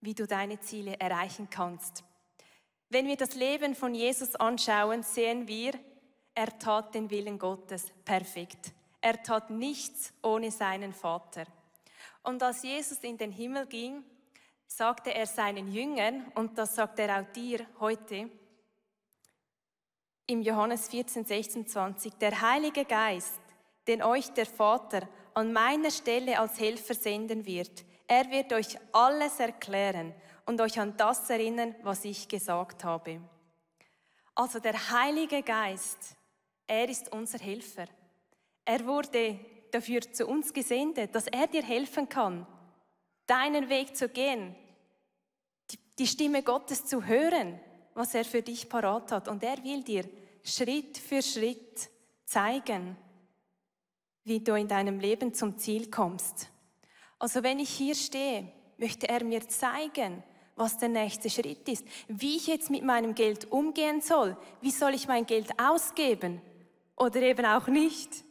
wie 0.00 0.14
du 0.14 0.26
deine 0.26 0.58
Ziele 0.58 0.98
erreichen 0.98 1.46
kannst. 1.48 2.02
Wenn 2.88 3.08
wir 3.08 3.16
das 3.16 3.34
Leben 3.34 3.74
von 3.74 3.94
Jesus 3.94 4.36
anschauen, 4.36 5.02
sehen 5.02 5.48
wir, 5.48 5.72
er 6.34 6.58
tat 6.58 6.94
den 6.94 7.10
Willen 7.10 7.38
Gottes 7.38 7.90
perfekt. 8.04 8.72
Er 9.00 9.22
tat 9.22 9.50
nichts 9.50 10.12
ohne 10.22 10.50
seinen 10.50 10.92
Vater. 10.92 11.44
Und 12.22 12.42
als 12.42 12.62
Jesus 12.62 12.98
in 12.98 13.18
den 13.18 13.32
Himmel 13.32 13.66
ging, 13.66 14.04
sagte 14.66 15.14
er 15.14 15.26
seinen 15.26 15.72
Jüngern, 15.72 16.30
und 16.34 16.58
das 16.58 16.74
sagt 16.74 16.98
er 16.98 17.20
auch 17.20 17.32
dir 17.32 17.66
heute, 17.80 18.30
im 20.28 20.42
Johannes 20.42 20.88
14, 20.88 21.24
16, 21.24 21.66
20, 21.66 22.14
der 22.14 22.40
Heilige 22.40 22.84
Geist, 22.84 23.40
den 23.86 24.02
euch 24.02 24.28
der 24.32 24.46
Vater 24.46 25.08
an 25.34 25.52
meiner 25.52 25.90
Stelle 25.90 26.38
als 26.38 26.58
Helfer 26.58 26.94
senden 26.94 27.46
wird, 27.46 27.84
er 28.08 28.30
wird 28.30 28.52
euch 28.52 28.76
alles 28.92 29.38
erklären 29.40 30.14
und 30.46 30.60
euch 30.60 30.78
an 30.80 30.96
das 30.96 31.28
erinnern, 31.28 31.74
was 31.82 32.04
ich 32.04 32.28
gesagt 32.28 32.84
habe. 32.84 33.20
Also 34.34 34.60
der 34.60 34.90
Heilige 34.90 35.42
Geist, 35.42 36.16
er 36.66 36.88
ist 36.88 37.12
unser 37.12 37.38
Helfer. 37.38 37.86
Er 38.64 38.86
wurde 38.86 39.38
dafür 39.70 40.00
zu 40.00 40.26
uns 40.26 40.52
gesendet, 40.52 41.14
dass 41.14 41.26
er 41.26 41.46
dir 41.46 41.62
helfen 41.62 42.08
kann, 42.08 42.46
deinen 43.26 43.68
Weg 43.68 43.96
zu 43.96 44.08
gehen, 44.08 44.54
die, 45.98 46.06
Stimme 46.06 46.42
Gottes 46.42 46.84
zu 46.84 47.04
hören, 47.04 47.58
was 47.94 48.14
er 48.14 48.24
für 48.24 48.42
dich 48.42 48.68
parat 48.68 49.10
hat. 49.12 49.28
Und 49.28 49.42
er 49.42 49.62
will 49.64 49.82
dir 49.82 50.04
Schritt 50.44 50.98
für 50.98 51.22
Schritt 51.22 51.88
zeigen, 52.24 52.96
wie 54.24 54.40
du 54.40 54.54
in 54.54 54.68
deinem 54.68 55.00
Leben 55.00 55.32
zum 55.32 55.56
Ziel 55.58 55.90
kommst. 55.90 56.50
Also 57.18 57.42
wenn 57.42 57.58
ich 57.58 57.70
hier 57.70 57.94
stehe, 57.94 58.52
möchte 58.76 59.08
er 59.08 59.24
mir 59.24 59.48
zeigen, 59.48 60.22
was 60.56 60.78
der 60.78 60.88
nächste 60.88 61.30
Schritt 61.30 61.68
ist, 61.68 61.86
wie 62.08 62.36
ich 62.36 62.46
jetzt 62.46 62.70
mit 62.70 62.82
meinem 62.82 63.14
Geld 63.14 63.50
umgehen 63.52 64.00
soll, 64.00 64.36
wie 64.62 64.70
soll 64.70 64.94
ich 64.94 65.06
mein 65.06 65.26
Geld 65.26 65.50
ausgeben 65.58 66.40
oder 66.96 67.20
eben 67.20 67.44
auch 67.44 67.68
nicht. 67.68 68.24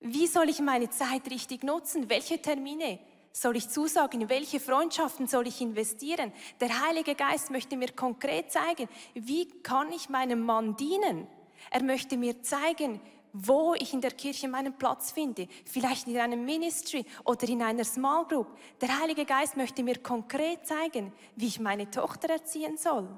Wie 0.00 0.26
soll 0.26 0.48
ich 0.48 0.60
meine 0.60 0.90
Zeit 0.90 1.30
richtig 1.30 1.62
nutzen? 1.62 2.10
Welche 2.10 2.40
Termine 2.40 2.98
soll 3.32 3.56
ich 3.56 3.68
zusagen? 3.68 4.22
In 4.22 4.28
welche 4.28 4.58
Freundschaften 4.58 5.28
soll 5.28 5.46
ich 5.46 5.60
investieren? 5.60 6.32
Der 6.60 6.86
Heilige 6.86 7.14
Geist 7.14 7.50
möchte 7.50 7.76
mir 7.76 7.92
konkret 7.92 8.50
zeigen, 8.50 8.88
wie 9.14 9.46
kann 9.62 9.92
ich 9.92 10.08
meinem 10.08 10.40
Mann 10.40 10.76
dienen? 10.76 11.28
Er 11.70 11.82
möchte 11.82 12.16
mir 12.16 12.42
zeigen, 12.42 13.00
wo 13.32 13.74
ich 13.74 13.92
in 13.92 14.00
der 14.00 14.10
Kirche 14.12 14.48
meinen 14.48 14.76
Platz 14.76 15.12
finde. 15.12 15.48
Vielleicht 15.64 16.06
in 16.06 16.18
einem 16.18 16.44
Ministry 16.44 17.04
oder 17.24 17.48
in 17.48 17.62
einer 17.62 17.84
Small 17.84 18.26
Group. 18.26 18.48
Der 18.80 19.00
Heilige 19.00 19.24
Geist 19.24 19.56
möchte 19.56 19.82
mir 19.82 19.98
konkret 19.98 20.66
zeigen, 20.66 21.12
wie 21.36 21.46
ich 21.46 21.60
meine 21.60 21.90
Tochter 21.90 22.30
erziehen 22.30 22.76
soll. 22.76 23.08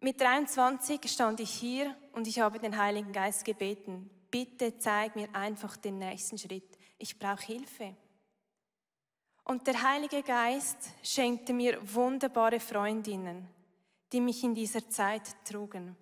Mit 0.00 0.20
23 0.20 1.00
stand 1.10 1.40
ich 1.40 1.50
hier 1.50 1.96
und 2.12 2.28
ich 2.28 2.38
habe 2.38 2.60
den 2.60 2.76
Heiligen 2.76 3.12
Geist 3.12 3.44
gebeten. 3.44 4.08
Bitte 4.30 4.78
zeig 4.78 5.16
mir 5.16 5.28
einfach 5.34 5.76
den 5.76 5.98
nächsten 5.98 6.38
Schritt. 6.38 6.78
Ich 6.98 7.18
brauche 7.18 7.44
Hilfe. 7.44 7.96
Und 9.42 9.66
der 9.66 9.82
Heilige 9.82 10.22
Geist 10.22 10.76
schenkte 11.02 11.52
mir 11.52 11.80
wunderbare 11.82 12.60
Freundinnen, 12.60 13.48
die 14.12 14.20
mich 14.20 14.44
in 14.44 14.54
dieser 14.54 14.88
Zeit 14.88 15.22
trugen. 15.44 15.96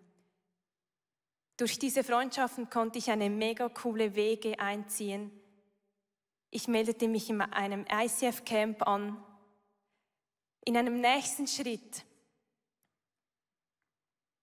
Durch 1.56 1.78
diese 1.78 2.04
Freundschaften 2.04 2.68
konnte 2.68 2.98
ich 2.98 3.10
eine 3.10 3.30
mega 3.30 3.68
coole 3.68 4.14
Wege 4.14 4.58
einziehen. 4.58 5.30
Ich 6.50 6.68
meldete 6.68 7.08
mich 7.08 7.30
in 7.30 7.40
einem 7.40 7.86
ICF-Camp 7.90 8.86
an. 8.86 9.22
In 10.64 10.76
einem 10.76 11.00
nächsten 11.00 11.46
Schritt 11.46 12.04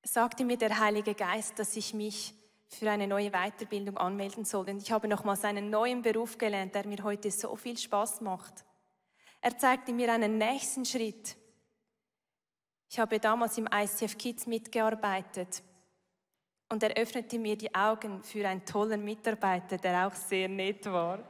sagte 0.02 0.44
mir 0.44 0.58
der 0.58 0.80
Heilige 0.80 1.14
Geist, 1.14 1.60
dass 1.60 1.76
ich 1.78 1.94
mich 1.94 2.34
für 2.68 2.90
eine 2.90 3.08
neue 3.08 3.30
Weiterbildung 3.30 3.98
anmelden 3.98 4.44
soll. 4.44 4.70
Und 4.70 4.82
ich 4.82 4.92
habe 4.92 5.08
nochmals 5.08 5.44
einen 5.44 5.70
neuen 5.70 6.02
Beruf 6.02 6.40
gelernt, 6.40 6.74
der 6.74 6.88
mir 6.88 7.04
heute 7.04 7.30
so 7.30 7.56
viel 7.56 7.78
Spaß 7.78 8.22
macht. 8.22 8.66
Er 9.40 9.56
zeigte 9.58 9.94
mir 9.94 10.12
einen 10.12 10.40
nächsten 10.40 10.84
Schritt. 10.84 11.36
Ich 12.90 12.98
habe 12.98 13.20
damals 13.20 13.58
im 13.58 13.68
ICF 13.72 14.18
Kids 14.18 14.48
mitgearbeitet 14.48 15.62
und 16.70 16.84
er 16.84 16.96
öffnete 16.98 17.40
mir 17.40 17.58
die 17.58 17.74
Augen 17.74 18.22
für 18.24 18.48
einen 18.48 18.64
tollen 18.66 19.04
Mitarbeiter, 19.04 19.78
der 19.78 20.08
auch 20.08 20.16
sehr 20.16 20.50
nett 20.50 20.86
war. 20.86 21.20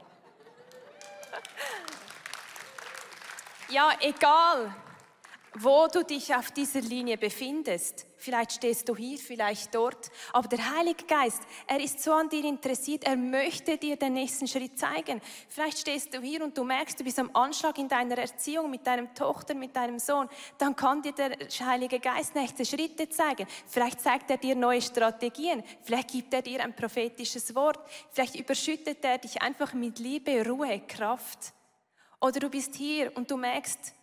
ja, 3.68 3.90
egal, 4.00 4.74
wo 5.60 5.86
du 5.86 6.02
dich 6.04 6.34
auf 6.34 6.50
dieser 6.50 6.80
Linie 6.80 7.16
befindest. 7.16 8.06
Vielleicht 8.16 8.52
stehst 8.52 8.88
du 8.88 8.96
hier, 8.96 9.18
vielleicht 9.18 9.74
dort. 9.74 10.10
Aber 10.32 10.48
der 10.48 10.74
Heilige 10.76 11.04
Geist, 11.04 11.42
er 11.66 11.78
ist 11.80 12.02
so 12.02 12.12
an 12.12 12.28
dir 12.28 12.44
interessiert, 12.44 13.04
er 13.04 13.16
möchte 13.16 13.76
dir 13.76 13.96
den 13.96 14.14
nächsten 14.14 14.48
Schritt 14.48 14.78
zeigen. 14.78 15.20
Vielleicht 15.48 15.78
stehst 15.78 16.14
du 16.14 16.20
hier 16.20 16.42
und 16.42 16.56
du 16.56 16.64
merkst, 16.64 16.98
du 16.98 17.04
bist 17.04 17.18
am 17.18 17.30
Anschlag 17.34 17.78
in 17.78 17.88
deiner 17.88 18.18
Erziehung 18.18 18.70
mit 18.70 18.86
deinem 18.86 19.14
Tochter, 19.14 19.54
mit 19.54 19.76
deinem 19.76 19.98
Sohn. 19.98 20.28
Dann 20.58 20.74
kann 20.74 21.02
dir 21.02 21.12
der 21.12 21.36
Heilige 21.60 22.00
Geist 22.00 22.34
nächste 22.34 22.64
Schritte 22.64 23.08
zeigen. 23.08 23.46
Vielleicht 23.66 24.00
zeigt 24.00 24.30
er 24.30 24.38
dir 24.38 24.56
neue 24.56 24.82
Strategien. 24.82 25.62
Vielleicht 25.82 26.10
gibt 26.10 26.34
er 26.34 26.42
dir 26.42 26.64
ein 26.64 26.74
prophetisches 26.74 27.54
Wort. 27.54 27.78
Vielleicht 28.10 28.34
überschüttet 28.36 29.04
er 29.04 29.18
dich 29.18 29.40
einfach 29.42 29.74
mit 29.74 29.98
Liebe, 29.98 30.44
Ruhe, 30.48 30.80
Kraft. 30.80 31.52
Oder 32.20 32.40
du 32.40 32.48
bist 32.48 32.74
hier 32.74 33.14
und 33.16 33.30
du 33.30 33.36
merkst, 33.36 33.94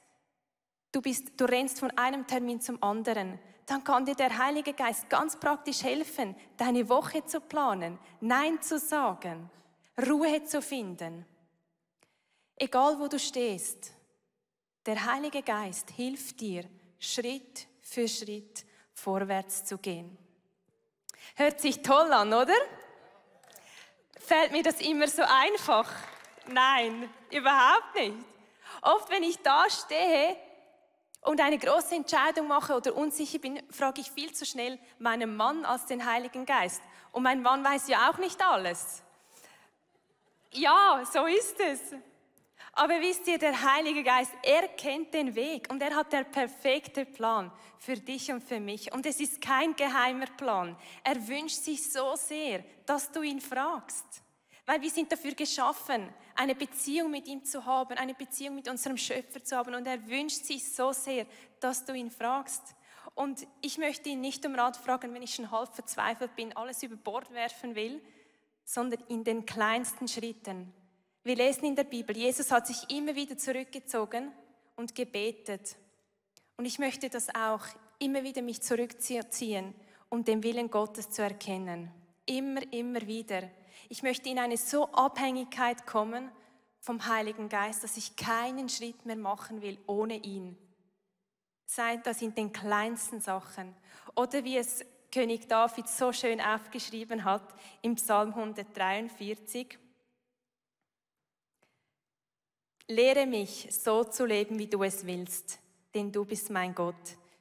du, 0.92 1.02
bist, 1.02 1.32
du 1.38 1.46
rennst 1.46 1.80
von 1.80 1.92
einem 1.98 2.26
Termin 2.28 2.62
zum 2.62 2.82
anderen, 2.84 3.40
dann 3.66 3.84
kann 3.84 4.06
dir 4.06 4.16
der 4.16 4.38
Heilige 4.38 4.74
Geist 4.74 5.10
ganz 5.10 5.40
praktisch 5.40 5.84
helfen, 5.84 6.36
deine 6.58 6.90
Woche 6.90 7.26
zu 7.26 7.40
planen, 7.40 7.98
Nein 8.20 8.62
zu 8.62 8.78
sagen, 8.78 9.50
Ruhe 9.98 10.44
zu 10.44 10.62
finden. 10.62 11.26
Egal 12.56 13.00
wo 13.00 13.08
du 13.08 13.18
stehst, 13.18 13.94
der 14.86 15.06
Heilige 15.06 15.42
Geist 15.42 15.90
hilft 15.92 16.42
dir, 16.42 16.66
Schritt 17.00 17.68
für 17.82 18.08
Schritt 18.08 18.66
vorwärts 18.94 19.66
zu 19.66 19.78
gehen. 19.78 20.18
Hört 21.36 21.62
sich 21.62 21.82
toll 21.82 22.12
an, 22.12 22.34
oder? 22.34 22.54
Fällt 24.18 24.52
mir 24.52 24.64
das 24.64 24.82
immer 24.82 25.08
so 25.08 25.24
einfach? 25.24 25.90
Nein, 26.48 27.10
überhaupt 27.32 27.96
nicht. 27.96 28.18
Oft, 28.82 29.10
wenn 29.10 29.24
ich 29.24 29.38
da 29.40 29.70
stehe, 29.70 30.36
und 31.22 31.40
eine 31.40 31.58
große 31.58 31.96
Entscheidung 31.96 32.48
mache 32.48 32.76
oder 32.76 32.96
unsicher 32.96 33.40
bin, 33.40 33.62
frage 33.70 34.02
ich 34.02 34.12
viel 34.12 34.34
zu 34.34 34.46
schnell 34.46 34.80
meinen 34.98 35.36
Mann 35.36 35.66
als 35.66 35.86
den 35.86 36.06
Heiligen 36.06 36.46
Geist. 36.46 36.82
Und 37.12 37.24
mein 37.24 37.42
Mann 37.42 37.64
weiß 37.64 37.88
ja 37.90 38.10
auch 38.10 38.18
nicht 38.18 38.42
alles. 38.42 39.04
Ja, 40.52 41.04
so 41.12 41.26
ist 41.28 41.60
es. 41.60 41.80
Aber 42.74 43.00
wisst 43.02 43.28
ihr, 43.28 43.38
der 43.38 43.62
Heilige 43.74 44.04
Geist, 44.04 44.32
er 44.44 44.68
kennt 44.70 45.14
den 45.14 45.36
Weg 45.36 45.68
und 45.70 45.82
er 45.82 45.96
hat 45.96 46.12
der 46.12 46.24
perfekte 46.24 47.06
Plan 47.06 47.52
für 47.78 47.96
dich 47.96 48.32
und 48.32 48.42
für 48.42 48.60
mich. 48.60 48.92
Und 48.94 49.06
es 49.06 49.20
ist 49.20 49.42
kein 49.42 49.76
geheimer 49.76 50.28
Plan. 50.38 50.76
Er 51.04 51.28
wünscht 51.28 51.58
sich 51.58 51.92
so 51.92 52.16
sehr, 52.16 52.64
dass 52.86 53.12
du 53.12 53.22
ihn 53.22 53.42
fragst. 53.42 54.06
Weil 54.66 54.82
wir 54.82 54.90
sind 54.90 55.12
dafür 55.12 55.34
geschaffen, 55.34 56.14
eine 56.42 56.56
Beziehung 56.56 57.12
mit 57.12 57.28
ihm 57.28 57.44
zu 57.44 57.66
haben, 57.66 58.00
eine 58.00 58.16
Beziehung 58.16 58.56
mit 58.56 58.68
unserem 58.68 58.98
Schöpfer 58.98 59.44
zu 59.44 59.56
haben. 59.56 59.76
Und 59.76 59.86
er 59.86 60.08
wünscht 60.08 60.44
sich 60.44 60.74
so 60.74 60.92
sehr, 60.92 61.28
dass 61.60 61.86
du 61.86 61.94
ihn 61.94 62.10
fragst. 62.10 62.64
Und 63.14 63.46
ich 63.62 63.78
möchte 63.78 64.10
ihn 64.10 64.22
nicht 64.22 64.44
um 64.44 64.56
Rat 64.56 64.76
fragen, 64.76 65.14
wenn 65.14 65.22
ich 65.22 65.36
schon 65.36 65.52
halb 65.52 65.76
verzweifelt 65.76 66.36
bin, 66.36 66.58
alles 66.58 66.82
über 66.82 66.96
Bord 66.96 67.32
werfen 67.32 67.76
will, 67.76 68.02
sondern 68.66 69.04
in 69.08 69.24
den 69.24 69.46
kleinsten 69.46 70.08
Schritten. 70.08 70.74
Wir 71.24 71.36
lesen 71.36 71.66
in 71.66 71.76
der 71.76 71.84
Bibel, 71.84 72.18
Jesus 72.18 72.50
hat 72.50 72.66
sich 72.66 72.90
immer 72.90 73.14
wieder 73.16 73.38
zurückgezogen 73.38 74.32
und 74.76 74.96
gebetet. 74.96 75.76
Und 76.58 76.66
ich 76.66 76.80
möchte 76.80 77.08
das 77.10 77.30
auch, 77.36 77.68
immer 78.00 78.24
wieder 78.24 78.42
mich 78.42 78.64
zurückziehen, 78.64 79.76
um 80.10 80.26
den 80.26 80.42
Willen 80.42 80.72
Gottes 80.72 81.12
zu 81.12 81.22
erkennen. 81.22 81.92
Immer, 82.26 82.62
immer 82.74 83.06
wieder. 83.06 83.44
Ich 83.90 84.04
möchte 84.04 84.30
in 84.30 84.40
eine 84.40 84.58
so 84.58 84.92
Abhängigkeit 84.92 85.86
kommen 85.86 86.32
vom 86.80 87.06
Heiligen 87.08 87.50
Geist, 87.50 87.84
dass 87.84 87.98
ich 87.98 88.16
keinen 88.16 88.70
Schritt 88.70 89.06
mehr 89.06 89.16
machen 89.16 89.62
will 89.62 89.78
ohne 89.88 90.18
ihn. 90.18 90.58
Sei 91.66 91.98
das 91.98 92.22
in 92.22 92.36
den 92.36 92.52
kleinsten 92.52 93.22
Sachen. 93.22 93.76
Oder 94.16 94.44
wie 94.44 94.58
es 94.58 94.84
König 95.12 95.48
David 95.48 95.88
so 95.88 96.12
schön 96.12 96.42
aufgeschrieben 96.42 97.24
hat 97.24 97.44
im 97.82 97.96
Psalm 97.96 98.30
143. 98.30 99.78
Lehre 102.88 103.26
mich, 103.26 103.68
so 103.72 104.04
zu 104.04 104.26
leben, 104.26 104.58
wie 104.58 104.68
du 104.68 104.84
es 104.84 105.06
willst, 105.06 105.60
denn 105.94 106.12
du 106.12 106.26
bist 106.26 106.50
mein 106.50 106.74
Gott. 106.74 106.96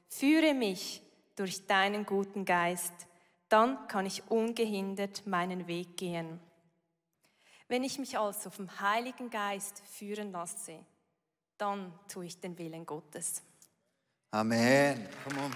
Führe 0.07 0.53
mich 0.53 1.01
durch 1.35 1.65
deinen 1.65 2.05
guten 2.05 2.45
Geist 2.45 2.93
dann 3.51 3.85
kann 3.89 4.05
ich 4.05 4.23
ungehindert 4.29 5.27
meinen 5.27 5.67
Weg 5.67 5.97
gehen. 5.97 6.39
Wenn 7.67 7.83
ich 7.83 7.99
mich 7.99 8.17
also 8.17 8.49
vom 8.49 8.79
Heiligen 8.79 9.29
Geist 9.29 9.81
führen 9.91 10.31
lasse, 10.31 10.79
dann 11.57 11.93
tue 12.07 12.25
ich 12.25 12.39
den 12.39 12.57
Willen 12.57 12.85
Gottes. 12.85 13.43
Amen. 14.31 15.05
Come 15.25 15.41
on. 15.41 15.51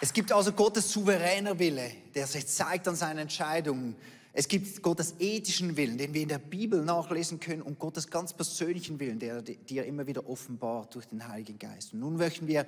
Es 0.00 0.12
gibt 0.12 0.30
also 0.30 0.52
Gottes 0.52 0.92
souveräner 0.92 1.58
Wille, 1.58 1.90
der 2.14 2.26
sich 2.28 2.46
zeigt 2.46 2.86
an 2.86 2.94
seinen 2.94 3.18
Entscheidungen. 3.18 3.96
Es 4.32 4.46
gibt 4.46 4.80
Gottes 4.82 5.14
ethischen 5.18 5.76
Willen, 5.76 5.98
den 5.98 6.14
wir 6.14 6.22
in 6.22 6.28
der 6.28 6.38
Bibel 6.38 6.84
nachlesen 6.84 7.40
können, 7.40 7.62
und 7.62 7.80
Gottes 7.80 8.08
ganz 8.08 8.32
persönlichen 8.32 9.00
Willen, 9.00 9.18
der 9.18 9.42
dir 9.42 9.84
immer 9.84 10.06
wieder 10.06 10.28
offenbart 10.28 10.94
durch 10.94 11.06
den 11.06 11.26
Heiligen 11.26 11.58
Geist. 11.58 11.92
Und 11.92 12.00
nun 12.00 12.16
möchten 12.16 12.46
wir 12.46 12.64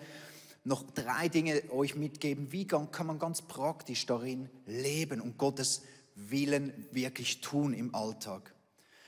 noch 0.65 0.83
drei 0.83 1.29
Dinge 1.29 1.63
euch 1.71 1.95
mitgeben. 1.95 2.51
Wie 2.51 2.67
kann 2.67 2.89
man 3.07 3.19
ganz 3.19 3.43
praktisch 3.43 4.07
darin 4.07 4.49
leben 4.67 5.21
und 5.21 5.39
Gottes 5.39 5.83
Willen 6.15 6.73
wirklich 6.91 7.41
tun 7.41 7.75
im 7.75 7.95
Alltag? 7.95 8.55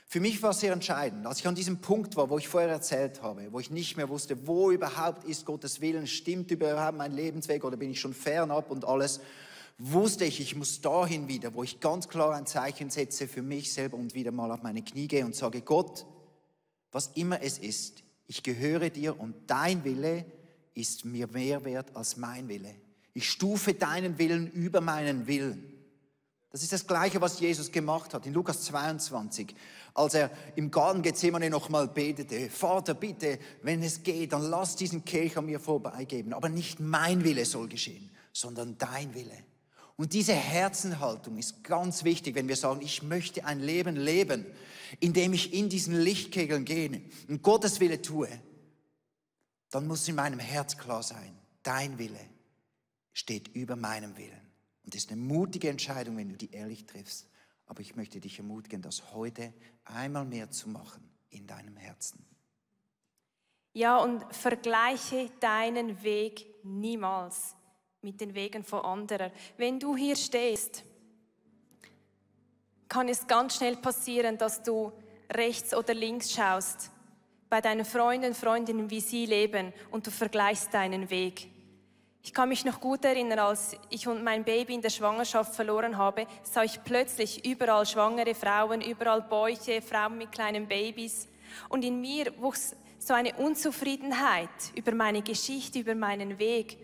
Für 0.09 0.21
mich 0.21 0.41
war 0.41 0.51
es 0.51 0.61
sehr 0.61 0.71
entscheidend, 0.71 1.25
als 1.25 1.39
ich 1.39 1.47
an 1.47 1.55
diesem 1.55 1.81
Punkt 1.81 2.15
war, 2.15 2.29
wo 2.29 2.37
ich 2.37 2.47
vorher 2.47 2.69
erzählt 2.69 3.21
habe, 3.21 3.51
wo 3.51 3.59
ich 3.59 3.71
nicht 3.71 3.97
mehr 3.97 4.07
wusste, 4.07 4.47
wo 4.47 4.71
überhaupt 4.71 5.25
ist 5.25 5.45
Gottes 5.45 5.81
Willen, 5.81 6.07
stimmt 6.07 6.49
überhaupt 6.49 6.97
mein 6.97 7.11
Lebensweg 7.11 7.65
oder 7.65 7.75
bin 7.75 7.91
ich 7.91 7.99
schon 7.99 8.13
fernab 8.13 8.71
und 8.71 8.85
alles, 8.85 9.19
wusste 9.77 10.23
ich, 10.23 10.39
ich 10.39 10.55
muss 10.55 10.79
dahin 10.79 11.27
wieder, 11.27 11.53
wo 11.53 11.63
ich 11.63 11.81
ganz 11.81 12.07
klar 12.07 12.33
ein 12.35 12.45
Zeichen 12.45 12.89
setze 12.89 13.27
für 13.27 13.41
mich 13.41 13.73
selber 13.73 13.97
und 13.97 14.15
wieder 14.15 14.31
mal 14.31 14.49
auf 14.51 14.63
meine 14.63 14.81
Knie 14.81 15.07
gehe 15.07 15.25
und 15.25 15.35
sage, 15.35 15.61
Gott, 15.61 16.05
was 16.93 17.07
immer 17.15 17.41
es 17.41 17.57
ist, 17.57 18.03
ich 18.27 18.43
gehöre 18.43 18.89
dir 18.89 19.19
und 19.19 19.35
dein 19.47 19.83
Wille 19.83 20.25
ist 20.77 21.05
mir 21.05 21.27
mehr 21.27 21.65
wert 21.65 21.95
als 21.95 22.17
mein 22.17 22.47
Wille. 22.47 22.75
Ich 23.13 23.29
stufe 23.29 23.73
deinen 23.73 24.19
Willen 24.19 24.51
über 24.51 24.79
meinen 24.79 25.25
Willen. 25.25 25.73
Das 26.51 26.63
ist 26.63 26.71
das 26.71 26.87
Gleiche, 26.87 27.19
was 27.19 27.39
Jesus 27.39 27.71
gemacht 27.71 28.13
hat 28.13 28.25
in 28.25 28.33
Lukas 28.33 28.61
22, 28.65 29.53
als 29.95 30.13
er 30.13 30.31
im 30.55 30.71
Garten 30.71 31.01
Gethsemane 31.01 31.49
nochmal 31.49 31.87
betete, 31.87 32.49
Vater, 32.49 32.93
bitte, 32.93 33.39
wenn 33.63 33.83
es 33.83 34.03
geht, 34.03 34.33
dann 34.33 34.43
lass 34.43 34.75
diesen 34.75 35.03
Kelch 35.03 35.35
an 35.37 35.47
mir 35.47 35.59
vorbeigeben, 35.59 36.33
aber 36.33 36.49
nicht 36.49 36.79
mein 36.79 37.23
Wille 37.23 37.45
soll 37.45 37.67
geschehen, 37.67 38.09
sondern 38.31 38.77
dein 38.77 39.13
Wille. 39.13 39.37
Und 39.97 40.13
diese 40.13 40.33
Herzenhaltung 40.33 41.37
ist 41.37 41.63
ganz 41.63 42.03
wichtig, 42.03 42.35
wenn 42.35 42.47
wir 42.47 42.55
sagen, 42.55 42.81
ich 42.81 43.01
möchte 43.01 43.45
ein 43.45 43.59
Leben 43.59 43.95
leben, 43.95 44.45
in 44.99 45.13
dem 45.13 45.33
ich 45.33 45.53
in 45.53 45.69
diesen 45.69 45.99
Lichtkegeln 45.99 46.65
gehe 46.65 47.01
und 47.27 47.41
Gottes 47.41 47.79
Wille 47.79 48.01
tue, 48.01 48.29
dann 49.69 49.87
muss 49.87 50.07
in 50.07 50.15
meinem 50.15 50.39
Herz 50.39 50.77
klar 50.77 51.03
sein, 51.03 51.37
dein 51.63 51.97
Wille 51.97 52.19
steht 53.13 53.49
über 53.49 53.75
meinem 53.75 54.15
Willen. 54.17 54.51
Und 54.83 54.93
das 54.93 55.03
ist 55.03 55.11
eine 55.11 55.21
mutige 55.21 55.69
Entscheidung, 55.69 56.17
wenn 56.17 56.29
du 56.29 56.37
die 56.37 56.51
ehrlich 56.51 56.85
triffst. 56.85 57.29
Aber 57.65 57.81
ich 57.81 57.95
möchte 57.95 58.21
dich 58.21 58.37
ermutigen, 58.37 58.81
das 58.81 59.13
heute 59.13 59.53
einmal 59.83 60.23
mehr 60.23 60.49
zu 60.49 60.69
machen 60.69 61.09
in 61.29 61.47
deinem 61.47 61.75
Herzen. 61.75 62.25
Ja, 63.73 63.97
und 63.97 64.23
vergleiche 64.33 65.29
deinen 65.41 66.01
Weg 66.01 66.47
niemals 66.63 67.55
mit 68.01 68.21
den 68.21 68.33
Wegen 68.33 68.63
von 68.63 68.81
anderen. 68.85 69.31
Wenn 69.57 69.79
du 69.79 69.97
hier 69.97 70.15
stehst, 70.15 70.83
kann 72.87 73.09
es 73.09 73.27
ganz 73.27 73.57
schnell 73.57 73.75
passieren, 73.75 74.37
dass 74.37 74.63
du 74.63 74.93
rechts 75.29 75.73
oder 75.73 75.93
links 75.93 76.31
schaust 76.31 76.91
bei 77.49 77.61
deinen 77.61 77.85
Freunden, 77.85 78.33
Freundinnen, 78.33 78.89
wie 78.89 79.01
sie 79.01 79.25
leben 79.25 79.73
und 79.91 80.05
du 80.05 80.11
vergleichst 80.11 80.73
deinen 80.73 81.09
Weg. 81.09 81.49
Ich 82.27 82.33
kann 82.33 82.49
mich 82.49 82.65
noch 82.65 82.81
gut 82.81 83.05
erinnern, 83.05 83.39
als 83.39 83.77
ich 83.89 84.05
und 84.07 84.21
mein 84.23 84.43
Baby 84.43 84.73
in 84.73 84.81
der 84.81 84.89
Schwangerschaft 84.89 85.55
verloren 85.55 85.97
habe, 85.97 86.27
sah 86.43 86.63
ich 86.63 86.83
plötzlich 86.83 87.45
überall 87.45 87.85
schwangere 87.85 88.35
Frauen, 88.35 88.81
überall 88.81 89.21
Bäuche, 89.21 89.81
Frauen 89.81 90.17
mit 90.17 90.33
kleinen 90.33 90.67
Babys. 90.67 91.29
Und 91.69 91.85
in 91.85 92.01
mir 92.01 92.33
wuchs 92.41 92.75
so 92.99 93.13
eine 93.13 93.33
Unzufriedenheit 93.35 94.49
über 94.75 94.93
meine 94.93 95.21
Geschichte, 95.21 95.79
über 95.79 95.95
meinen 95.95 96.37
Weg. 96.37 96.77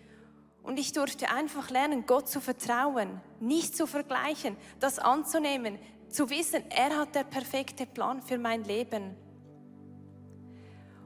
Und 0.62 0.78
ich 0.78 0.92
durfte 0.92 1.30
einfach 1.30 1.68
lernen, 1.68 2.06
Gott 2.06 2.26
zu 2.26 2.40
vertrauen, 2.40 3.20
nicht 3.38 3.76
zu 3.76 3.86
vergleichen, 3.86 4.56
das 4.80 4.98
anzunehmen, 4.98 5.78
zu 6.08 6.30
wissen, 6.30 6.62
er 6.70 6.96
hat 6.96 7.14
der 7.14 7.24
perfekte 7.24 7.84
Plan 7.84 8.22
für 8.22 8.38
mein 8.38 8.64
Leben. 8.64 9.14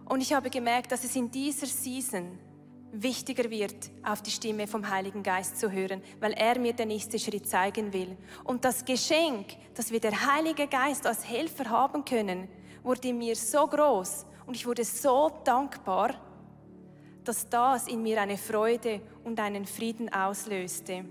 Und 0.09 0.23
ich 0.23 0.33
habe 0.33 0.49
gemerkt, 0.49 0.91
dass 0.91 1.05
es 1.05 1.15
in 1.17 1.31
dieser 1.31 1.67
Season 1.67 2.39
wichtiger 2.93 3.51
wird, 3.51 3.91
auf 4.03 4.23
die 4.23 4.31
Stimme 4.31 4.67
vom 4.67 4.89
Heiligen 4.89 5.23
Geist 5.23 5.59
zu 5.59 5.71
hören, 5.71 6.03
weil 6.21 6.33
er 6.33 6.59
mir 6.59 6.73
den 6.73 6.89
nächsten 6.89 7.19
Schritt 7.19 7.47
zeigen 7.47 7.93
will. 7.93 8.17
Und 8.45 8.65
das 8.65 8.85
Geschenk, 8.85 9.49
dass 9.75 9.91
wir 9.91 10.01
der 10.01 10.27
Heilige 10.33 10.67
Geist 10.67 11.07
als 11.07 11.29
Helfer 11.29 11.69
haben 11.69 12.05
können, 12.05 12.49
wurde 12.83 13.13
mir 13.13 13.37
so 13.37 13.67
groß 13.67 14.25
und 14.47 14.55
ich 14.55 14.67
wurde 14.67 14.85
so 14.85 15.31
dankbar, 15.45 16.15
dass 17.25 17.47
das 17.51 17.89
in 17.89 18.03
mir 18.03 18.23
eine 18.23 18.39
Freude 18.39 19.03
und 19.25 19.39
einen 19.39 19.67
Frieden 19.67 20.11
auslöste. 20.11 21.05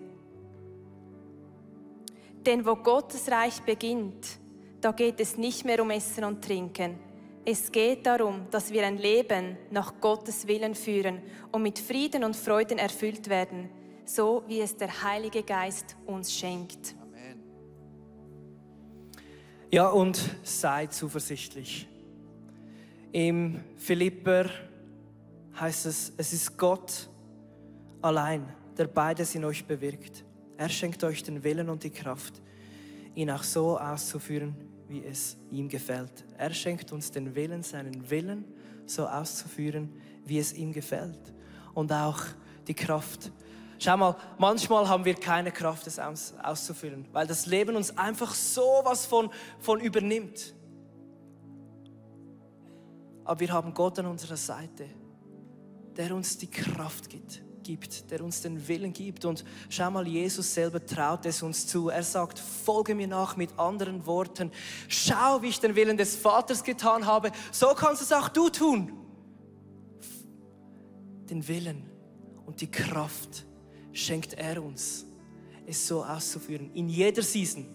Denn 2.43 2.65
wo 2.65 2.75
Gottes 2.75 3.29
Reich 3.29 3.61
beginnt, 3.61 4.39
da 4.81 4.91
geht 4.91 5.19
es 5.19 5.37
nicht 5.37 5.65
mehr 5.65 5.81
um 5.83 5.91
Essen 5.91 6.23
und 6.23 6.43
Trinken, 6.43 7.06
es 7.49 7.71
geht 7.71 8.05
darum, 8.05 8.45
dass 8.51 8.73
wir 8.73 8.85
ein 8.85 8.97
Leben 8.97 9.55
nach 9.71 10.01
Gottes 10.01 10.45
Willen 10.47 10.75
führen 10.75 11.21
und 11.49 11.63
mit 11.63 11.79
Frieden 11.79 12.25
und 12.25 12.35
Freuden 12.35 12.77
erfüllt 12.77 13.29
werden, 13.29 13.69
so 14.03 14.43
wie 14.47 14.59
es 14.59 14.75
der 14.75 15.01
Heilige 15.01 15.43
Geist 15.43 15.95
uns 16.05 16.33
schenkt. 16.33 16.93
Amen. 17.01 17.41
Ja, 19.71 19.87
und 19.87 20.19
sei 20.43 20.87
zuversichtlich. 20.87 21.87
Im 23.13 23.63
Philipper 23.77 24.49
heißt 25.57 25.85
es, 25.85 26.11
es 26.17 26.33
ist 26.33 26.57
Gott 26.57 27.09
allein, 28.01 28.45
der 28.77 28.87
beides 28.87 29.35
in 29.35 29.45
euch 29.45 29.63
bewirkt. 29.63 30.25
Er 30.57 30.67
schenkt 30.67 31.01
euch 31.05 31.23
den 31.23 31.41
Willen 31.45 31.69
und 31.69 31.81
die 31.81 31.91
Kraft, 31.91 32.41
ihn 33.15 33.31
auch 33.31 33.43
so 33.43 33.79
auszuführen, 33.79 34.66
wie 34.87 35.03
es 35.03 35.37
ihm 35.51 35.69
gefällt. 35.69 36.25
Er 36.37 36.53
schenkt 36.53 36.91
uns 36.91 37.11
den 37.11 37.35
Willen, 37.35 37.63
seinen 37.63 38.09
Willen 38.09 38.45
so 38.85 39.07
auszuführen, 39.07 39.93
wie 40.25 40.39
es 40.39 40.53
ihm 40.53 40.71
gefällt. 40.71 41.33
Und 41.73 41.91
auch 41.91 42.21
die 42.67 42.73
Kraft. 42.73 43.31
Schau 43.79 43.97
mal, 43.97 44.15
manchmal 44.37 44.87
haben 44.87 45.05
wir 45.05 45.13
keine 45.13 45.51
Kraft, 45.51 45.85
es 45.87 45.99
aus, 45.99 46.33
auszuführen, 46.41 47.05
weil 47.11 47.27
das 47.27 47.45
Leben 47.45 47.75
uns 47.75 47.95
einfach 47.97 48.33
so 48.33 48.81
was 48.83 49.05
von, 49.05 49.29
von 49.59 49.79
übernimmt. 49.79 50.55
Aber 53.23 53.39
wir 53.39 53.51
haben 53.51 53.73
Gott 53.73 53.99
an 53.99 54.07
unserer 54.07 54.37
Seite, 54.37 54.85
der 55.95 56.15
uns 56.15 56.37
die 56.37 56.49
Kraft 56.49 57.09
gibt 57.09 57.43
gibt, 57.67 58.09
der 58.11 58.23
uns 58.23 58.41
den 58.41 58.67
Willen 58.67 58.93
gibt. 58.93 59.25
Und 59.25 59.43
schau 59.69 59.91
mal, 59.91 60.07
Jesus 60.07 60.53
selber 60.53 60.83
traut 60.85 61.25
es 61.25 61.43
uns 61.43 61.67
zu. 61.67 61.89
Er 61.89 62.03
sagt, 62.03 62.39
folge 62.39 62.95
mir 62.95 63.07
nach 63.07 63.35
mit 63.35 63.59
anderen 63.59 64.05
Worten. 64.05 64.51
Schau, 64.87 65.41
wie 65.41 65.49
ich 65.49 65.59
den 65.59 65.75
Willen 65.75 65.97
des 65.97 66.15
Vaters 66.15 66.63
getan 66.63 67.05
habe. 67.05 67.31
So 67.51 67.67
kannst 67.75 68.01
es 68.01 68.13
auch 68.13 68.29
du 68.29 68.49
tun. 68.49 68.93
Den 71.29 71.45
Willen 71.47 71.83
und 72.45 72.61
die 72.61 72.71
Kraft 72.71 73.45
schenkt 73.91 74.33
er 74.35 74.63
uns, 74.63 75.05
es 75.65 75.85
so 75.85 76.05
auszuführen. 76.05 76.71
In 76.73 76.87
jeder 76.87 77.21
Season, 77.21 77.65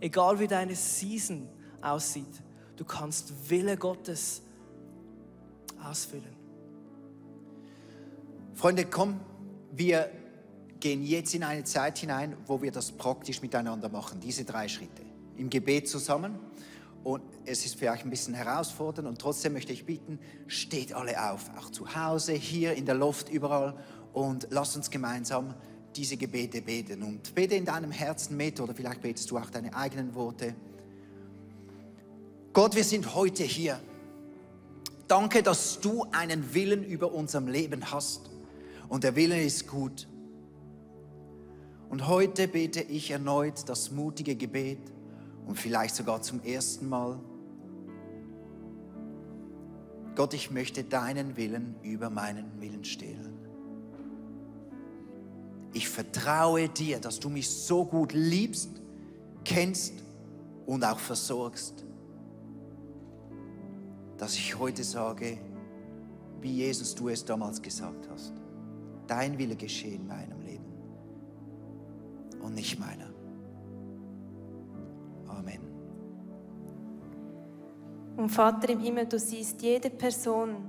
egal 0.00 0.40
wie 0.40 0.46
deine 0.46 0.74
Season 0.74 1.46
aussieht, 1.82 2.42
du 2.76 2.84
kannst 2.86 3.50
Wille 3.50 3.76
Gottes 3.76 4.40
ausfüllen. 5.84 6.37
Freunde, 8.58 8.86
komm, 8.86 9.20
wir 9.70 10.10
gehen 10.80 11.04
jetzt 11.04 11.32
in 11.32 11.44
eine 11.44 11.62
Zeit 11.62 11.98
hinein, 11.98 12.36
wo 12.44 12.60
wir 12.60 12.72
das 12.72 12.90
praktisch 12.90 13.40
miteinander 13.40 13.88
machen, 13.88 14.18
diese 14.18 14.44
drei 14.44 14.66
Schritte. 14.66 15.02
Im 15.36 15.48
Gebet 15.48 15.88
zusammen. 15.88 16.40
Und 17.04 17.22
es 17.44 17.64
ist 17.64 17.76
vielleicht 17.76 18.04
ein 18.04 18.10
bisschen 18.10 18.34
herausfordernd 18.34 19.06
und 19.06 19.20
trotzdem 19.20 19.52
möchte 19.52 19.72
ich 19.72 19.86
bitten, 19.86 20.18
steht 20.48 20.92
alle 20.92 21.30
auf, 21.30 21.48
auch 21.56 21.70
zu 21.70 21.94
Hause, 21.94 22.32
hier 22.32 22.74
in 22.74 22.84
der 22.84 22.96
Luft, 22.96 23.28
überall 23.28 23.76
und 24.12 24.48
lasst 24.50 24.76
uns 24.76 24.90
gemeinsam 24.90 25.54
diese 25.94 26.16
Gebete 26.16 26.60
beten. 26.60 27.04
Und 27.04 27.36
bete 27.36 27.54
in 27.54 27.64
deinem 27.64 27.92
Herzen 27.92 28.36
mit 28.36 28.58
oder 28.58 28.74
vielleicht 28.74 29.02
betest 29.02 29.30
du 29.30 29.38
auch 29.38 29.50
deine 29.50 29.72
eigenen 29.76 30.16
Worte. 30.16 30.56
Gott, 32.52 32.74
wir 32.74 32.82
sind 32.82 33.14
heute 33.14 33.44
hier. 33.44 33.78
Danke, 35.06 35.44
dass 35.44 35.78
du 35.78 36.06
einen 36.10 36.54
Willen 36.54 36.82
über 36.82 37.12
unserem 37.12 37.46
Leben 37.46 37.92
hast 37.92 38.28
und 38.88 39.04
der 39.04 39.16
Wille 39.16 39.42
ist 39.42 39.68
gut. 39.68 40.08
Und 41.90 42.06
heute 42.06 42.48
bete 42.48 42.80
ich 42.82 43.10
erneut 43.10 43.68
das 43.68 43.90
mutige 43.90 44.36
Gebet 44.36 44.80
und 45.46 45.58
vielleicht 45.58 45.94
sogar 45.94 46.20
zum 46.20 46.42
ersten 46.42 46.88
Mal. 46.88 47.18
Gott, 50.14 50.34
ich 50.34 50.50
möchte 50.50 50.84
deinen 50.84 51.36
Willen 51.36 51.76
über 51.82 52.10
meinen 52.10 52.60
Willen 52.60 52.84
stehlen. 52.84 53.34
Ich 55.72 55.88
vertraue 55.88 56.68
dir, 56.68 56.98
dass 56.98 57.20
du 57.20 57.28
mich 57.28 57.48
so 57.48 57.84
gut 57.84 58.12
liebst, 58.12 58.70
kennst 59.44 59.94
und 60.66 60.84
auch 60.84 60.98
versorgst, 60.98 61.84
dass 64.16 64.34
ich 64.34 64.58
heute 64.58 64.82
sage, 64.82 65.38
wie 66.40 66.52
Jesus 66.52 66.94
du 66.94 67.08
es 67.08 67.24
damals 67.24 67.62
gesagt 67.62 68.08
hast 68.10 68.37
dein 69.08 69.38
Wille 69.38 69.56
geschehe 69.56 69.96
in 69.96 70.06
meinem 70.06 70.40
Leben 70.42 70.64
und 72.42 72.54
nicht 72.54 72.78
meiner. 72.78 73.10
Amen. 75.26 75.60
Und 78.16 78.28
Vater 78.28 78.68
im 78.70 78.80
Himmel, 78.80 79.06
du 79.06 79.18
siehst 79.18 79.62
jede 79.62 79.90
Person, 79.90 80.68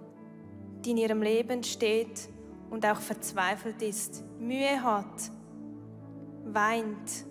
die 0.84 0.92
in 0.92 0.98
ihrem 0.98 1.22
Leben 1.22 1.64
steht 1.64 2.30
und 2.70 2.86
auch 2.86 3.00
verzweifelt 3.00 3.82
ist, 3.82 4.24
Mühe 4.40 4.82
hat, 4.82 5.32
weint 6.46 7.26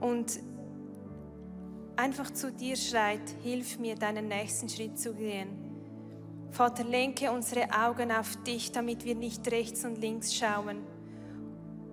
und 0.00 0.40
einfach 1.96 2.30
zu 2.30 2.50
dir 2.50 2.76
schreit, 2.76 3.28
hilf 3.42 3.78
mir, 3.78 3.94
deinen 3.94 4.28
nächsten 4.28 4.68
Schritt 4.68 4.98
zu 4.98 5.14
gehen. 5.14 5.48
Vater, 6.50 6.84
lenke 6.84 7.30
unsere 7.30 7.68
Augen 7.72 8.10
auf 8.10 8.36
dich, 8.42 8.72
damit 8.72 9.04
wir 9.04 9.14
nicht 9.14 9.50
rechts 9.50 9.84
und 9.84 9.98
links 9.98 10.34
schauen. 10.34 10.78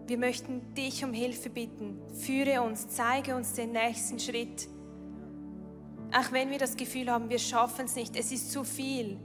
Wir 0.08 0.18
möchten 0.18 0.74
dich 0.74 1.04
um 1.04 1.14
Hilfe 1.14 1.50
bitten. 1.50 2.00
Führe 2.14 2.62
uns, 2.62 2.88
zeige 2.88 3.36
uns 3.36 3.54
den 3.54 3.74
nächsten 3.74 4.20
Schritt. 4.20 4.68
Auch 6.12 6.32
wenn 6.32 6.50
wir 6.50 6.58
das 6.58 6.78
Gefühl 6.78 7.12
haben, 7.12 7.30
wir 7.30 7.40
schaffen 7.40 7.86
es 7.86 7.96
nicht, 7.96 8.16
es 8.16 8.32
ist 8.32 8.52
zu 8.52 8.64
viel. 8.64 9.20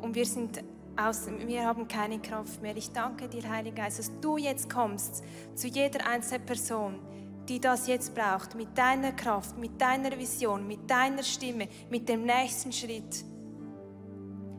Und 0.00 0.14
wir 0.14 0.24
sind 0.24 0.64
aus, 0.96 1.26
wir 1.46 1.64
haben 1.64 1.86
keine 1.86 2.18
Kraft 2.18 2.62
mehr. 2.62 2.76
Ich 2.76 2.90
danke 2.90 3.28
dir, 3.28 3.48
Heiliger 3.48 3.82
Geist, 3.82 3.98
dass 3.98 4.20
du 4.20 4.38
jetzt 4.38 4.70
kommst 4.70 5.22
zu 5.54 5.68
jeder 5.68 6.06
einzelnen 6.06 6.46
Person, 6.46 7.00
die 7.48 7.60
das 7.60 7.86
jetzt 7.86 8.14
braucht, 8.14 8.54
mit 8.54 8.76
deiner 8.76 9.12
Kraft, 9.12 9.58
mit 9.58 9.80
deiner 9.80 10.18
Vision, 10.18 10.66
mit 10.66 10.90
deiner 10.90 11.22
Stimme, 11.22 11.68
mit 11.90 12.08
dem 12.08 12.24
nächsten 12.24 12.72
Schritt, 12.72 13.24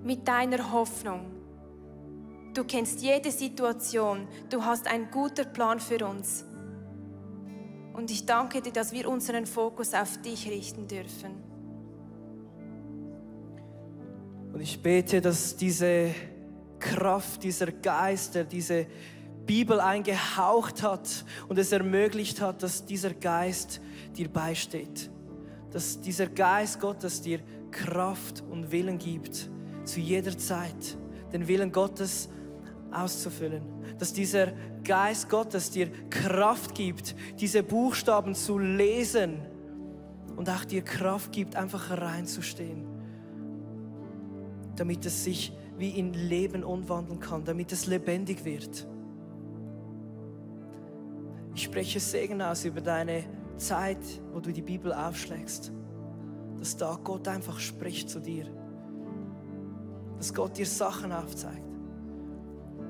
mit 0.07 0.25
deiner 0.25 0.71
Hoffnung. 0.71 1.25
Du 2.53 2.63
kennst 2.63 3.01
jede 3.01 3.29
Situation. 3.29 4.25
Du 4.49 4.63
hast 4.63 4.87
einen 4.87 5.11
guten 5.11 5.51
Plan 5.51 5.79
für 5.81 6.07
uns. 6.07 6.45
Und 7.93 8.09
ich 8.09 8.25
danke 8.25 8.61
dir, 8.61 8.71
dass 8.71 8.93
wir 8.93 9.09
unseren 9.09 9.45
Fokus 9.45 9.93
auf 9.93 10.21
dich 10.21 10.49
richten 10.49 10.87
dürfen. 10.87 11.43
Und 14.53 14.61
ich 14.61 14.81
bete, 14.81 15.19
dass 15.19 15.57
diese 15.57 16.15
Kraft, 16.79 17.43
dieser 17.43 17.71
Geist, 17.71 18.35
der 18.35 18.45
diese 18.45 18.87
Bibel 19.45 19.81
eingehaucht 19.81 20.83
hat 20.83 21.25
und 21.49 21.59
es 21.59 21.71
ermöglicht 21.73 22.39
hat, 22.39 22.63
dass 22.63 22.85
dieser 22.85 23.13
Geist 23.13 23.81
dir 24.15 24.29
beisteht. 24.29 25.09
Dass 25.71 25.99
dieser 25.99 26.27
Geist 26.27 26.79
Gottes 26.79 27.21
dir 27.21 27.41
Kraft 27.71 28.41
und 28.49 28.71
Willen 28.71 28.97
gibt, 28.97 29.49
zu 29.87 29.99
jeder 29.99 30.37
Zeit. 30.37 30.97
Den 31.33 31.47
Willen 31.47 31.71
Gottes 31.71 32.29
auszufüllen. 32.91 33.63
Dass 33.97 34.13
dieser 34.13 34.53
Geist 34.83 35.29
Gottes 35.29 35.71
dir 35.71 35.89
Kraft 36.09 36.75
gibt, 36.75 37.15
diese 37.39 37.63
Buchstaben 37.63 38.35
zu 38.35 38.57
lesen 38.59 39.39
und 40.35 40.49
auch 40.49 40.65
dir 40.65 40.83
Kraft 40.83 41.31
gibt, 41.31 41.55
einfach 41.55 41.89
reinzustehen. 41.91 42.85
Damit 44.75 45.05
es 45.05 45.23
sich 45.23 45.51
wie 45.77 45.89
in 45.89 46.13
Leben 46.13 46.63
umwandeln 46.63 47.19
kann, 47.19 47.43
damit 47.43 47.71
es 47.71 47.87
lebendig 47.87 48.45
wird. 48.45 48.87
Ich 51.53 51.63
spreche 51.63 51.99
Segen 51.99 52.41
aus 52.41 52.65
über 52.65 52.81
deine 52.81 53.23
Zeit, 53.57 53.97
wo 54.31 54.39
du 54.39 54.51
die 54.51 54.61
Bibel 54.61 54.93
aufschlägst. 54.93 55.71
Dass 56.59 56.77
da 56.77 56.99
Gott 57.03 57.27
einfach 57.27 57.59
spricht 57.59 58.09
zu 58.09 58.19
dir. 58.19 58.45
Dass 60.17 60.33
Gott 60.33 60.57
dir 60.57 60.65
Sachen 60.65 61.11
aufzeigt. 61.11 61.61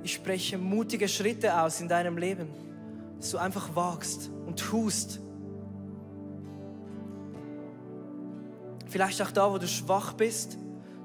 Ich 0.03 0.13
spreche 0.13 0.57
mutige 0.57 1.07
Schritte 1.07 1.61
aus 1.61 1.81
in 1.81 1.89
deinem 1.89 2.17
Leben, 2.17 2.47
dass 3.17 3.31
du 3.31 3.37
einfach 3.37 3.75
wagst 3.75 4.31
und 4.45 4.57
tust. 4.57 5.19
Vielleicht 8.87 9.21
auch 9.21 9.31
da, 9.31 9.51
wo 9.51 9.57
du 9.57 9.67
schwach 9.67 10.13
bist, 10.13 10.57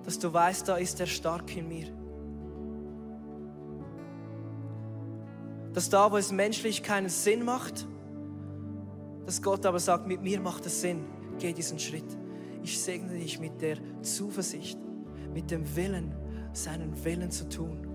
dass 0.05 0.19
du 0.19 0.33
weißt, 0.33 0.69
da 0.69 0.77
ist 0.77 1.01
er 1.01 1.07
stark 1.07 1.57
in 1.57 1.69
mir. 1.69 1.89
Dass 5.73 5.89
da, 5.89 6.13
wo 6.13 6.17
es 6.17 6.31
menschlich 6.31 6.83
keinen 6.83 7.09
Sinn 7.09 7.45
macht, 7.45 7.87
dass 9.27 9.41
Gott 9.41 9.65
aber 9.67 9.79
sagt, 9.79 10.07
mit 10.07 10.23
mir 10.23 10.41
macht 10.41 10.67
es 10.67 10.81
Sinn, 10.81 11.05
geh 11.39 11.53
diesen 11.53 11.79
Schritt. 11.79 12.05
Ich 12.63 12.81
segne 12.81 13.19
dich 13.19 13.41
mit 13.41 13.61
der 13.61 13.79
Zuversicht, 14.03 14.79
mit 15.33 15.51
dem 15.51 15.77
Willen, 15.77 16.15
seinen 16.53 17.05
Willen 17.05 17.31
zu 17.31 17.49
tun. 17.49 17.93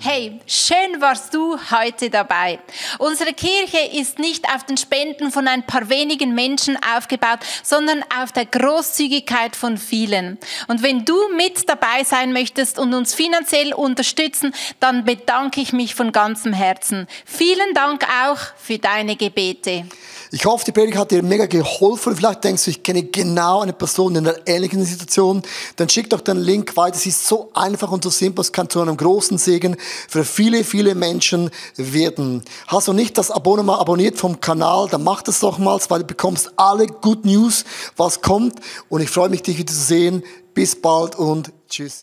Hey, 0.00 0.38
schön 0.46 1.00
warst 1.00 1.34
du 1.34 1.58
heute 1.72 2.08
dabei. 2.08 2.60
Unsere 3.00 3.32
Kirche 3.32 3.80
ist 3.98 4.20
nicht 4.20 4.44
auf 4.54 4.62
den 4.62 4.76
Spenden 4.76 5.32
von 5.32 5.48
ein 5.48 5.66
paar 5.66 5.88
wenigen 5.88 6.36
Menschen 6.36 6.78
aufgebaut, 6.96 7.40
sondern 7.64 8.04
auf 8.16 8.30
der 8.30 8.46
Großzügigkeit 8.46 9.56
von 9.56 9.76
vielen. 9.76 10.38
Und 10.68 10.84
wenn 10.84 11.04
du 11.04 11.16
mit 11.34 11.68
dabei 11.68 12.04
sein 12.04 12.32
möchtest 12.32 12.78
und 12.78 12.94
uns 12.94 13.12
finanziell 13.12 13.74
unterstützen, 13.74 14.54
dann 14.78 15.04
bedanke 15.04 15.60
ich 15.60 15.72
mich 15.72 15.96
von 15.96 16.12
ganzem 16.12 16.52
Herzen. 16.52 17.08
Vielen 17.24 17.74
Dank 17.74 18.06
auch 18.24 18.38
für 18.56 18.78
deine 18.78 19.16
Gebete. 19.16 19.84
Ich 20.30 20.44
hoffe, 20.44 20.64
die 20.66 20.72
Predigt 20.72 20.98
hat 20.98 21.10
dir 21.10 21.22
mega 21.22 21.46
geholfen. 21.46 22.14
Vielleicht 22.14 22.44
denkst 22.44 22.64
du, 22.64 22.70
ich 22.70 22.82
kenne 22.82 23.04
genau 23.04 23.62
eine 23.62 23.72
Person 23.72 24.14
in 24.14 24.26
einer 24.26 24.38
ähnlichen 24.46 24.84
Situation. 24.84 25.42
Dann 25.76 25.88
schick 25.88 26.10
doch 26.10 26.20
den 26.20 26.36
Link 26.36 26.76
weiter. 26.76 26.96
Es 26.96 27.06
ist 27.06 27.26
so 27.26 27.50
einfach 27.54 27.90
und 27.90 28.04
so 28.04 28.10
simpel. 28.10 28.42
Es 28.42 28.52
kann 28.52 28.68
zu 28.68 28.80
einem 28.82 28.96
großen 28.96 29.38
Segen 29.38 29.76
für 30.08 30.24
viele, 30.24 30.64
viele 30.64 30.94
Menschen 30.94 31.50
werden. 31.76 32.42
Hast 32.66 32.88
du 32.88 32.92
nicht 32.92 33.16
das 33.16 33.30
Abonnement 33.30 33.80
abonniert 33.80 34.18
vom 34.18 34.40
Kanal, 34.40 34.88
dann 34.90 35.02
mach 35.02 35.22
das 35.22 35.40
doch 35.40 35.58
mal, 35.58 35.78
weil 35.88 36.00
du 36.00 36.06
bekommst 36.06 36.52
alle 36.56 36.86
Good 36.86 37.24
News, 37.24 37.64
was 37.96 38.20
kommt. 38.20 38.58
Und 38.88 39.00
ich 39.00 39.10
freue 39.10 39.30
mich, 39.30 39.42
dich 39.42 39.56
wieder 39.56 39.72
zu 39.72 39.80
sehen. 39.80 40.22
Bis 40.52 40.80
bald 40.80 41.14
und 41.16 41.52
tschüss. 41.68 41.96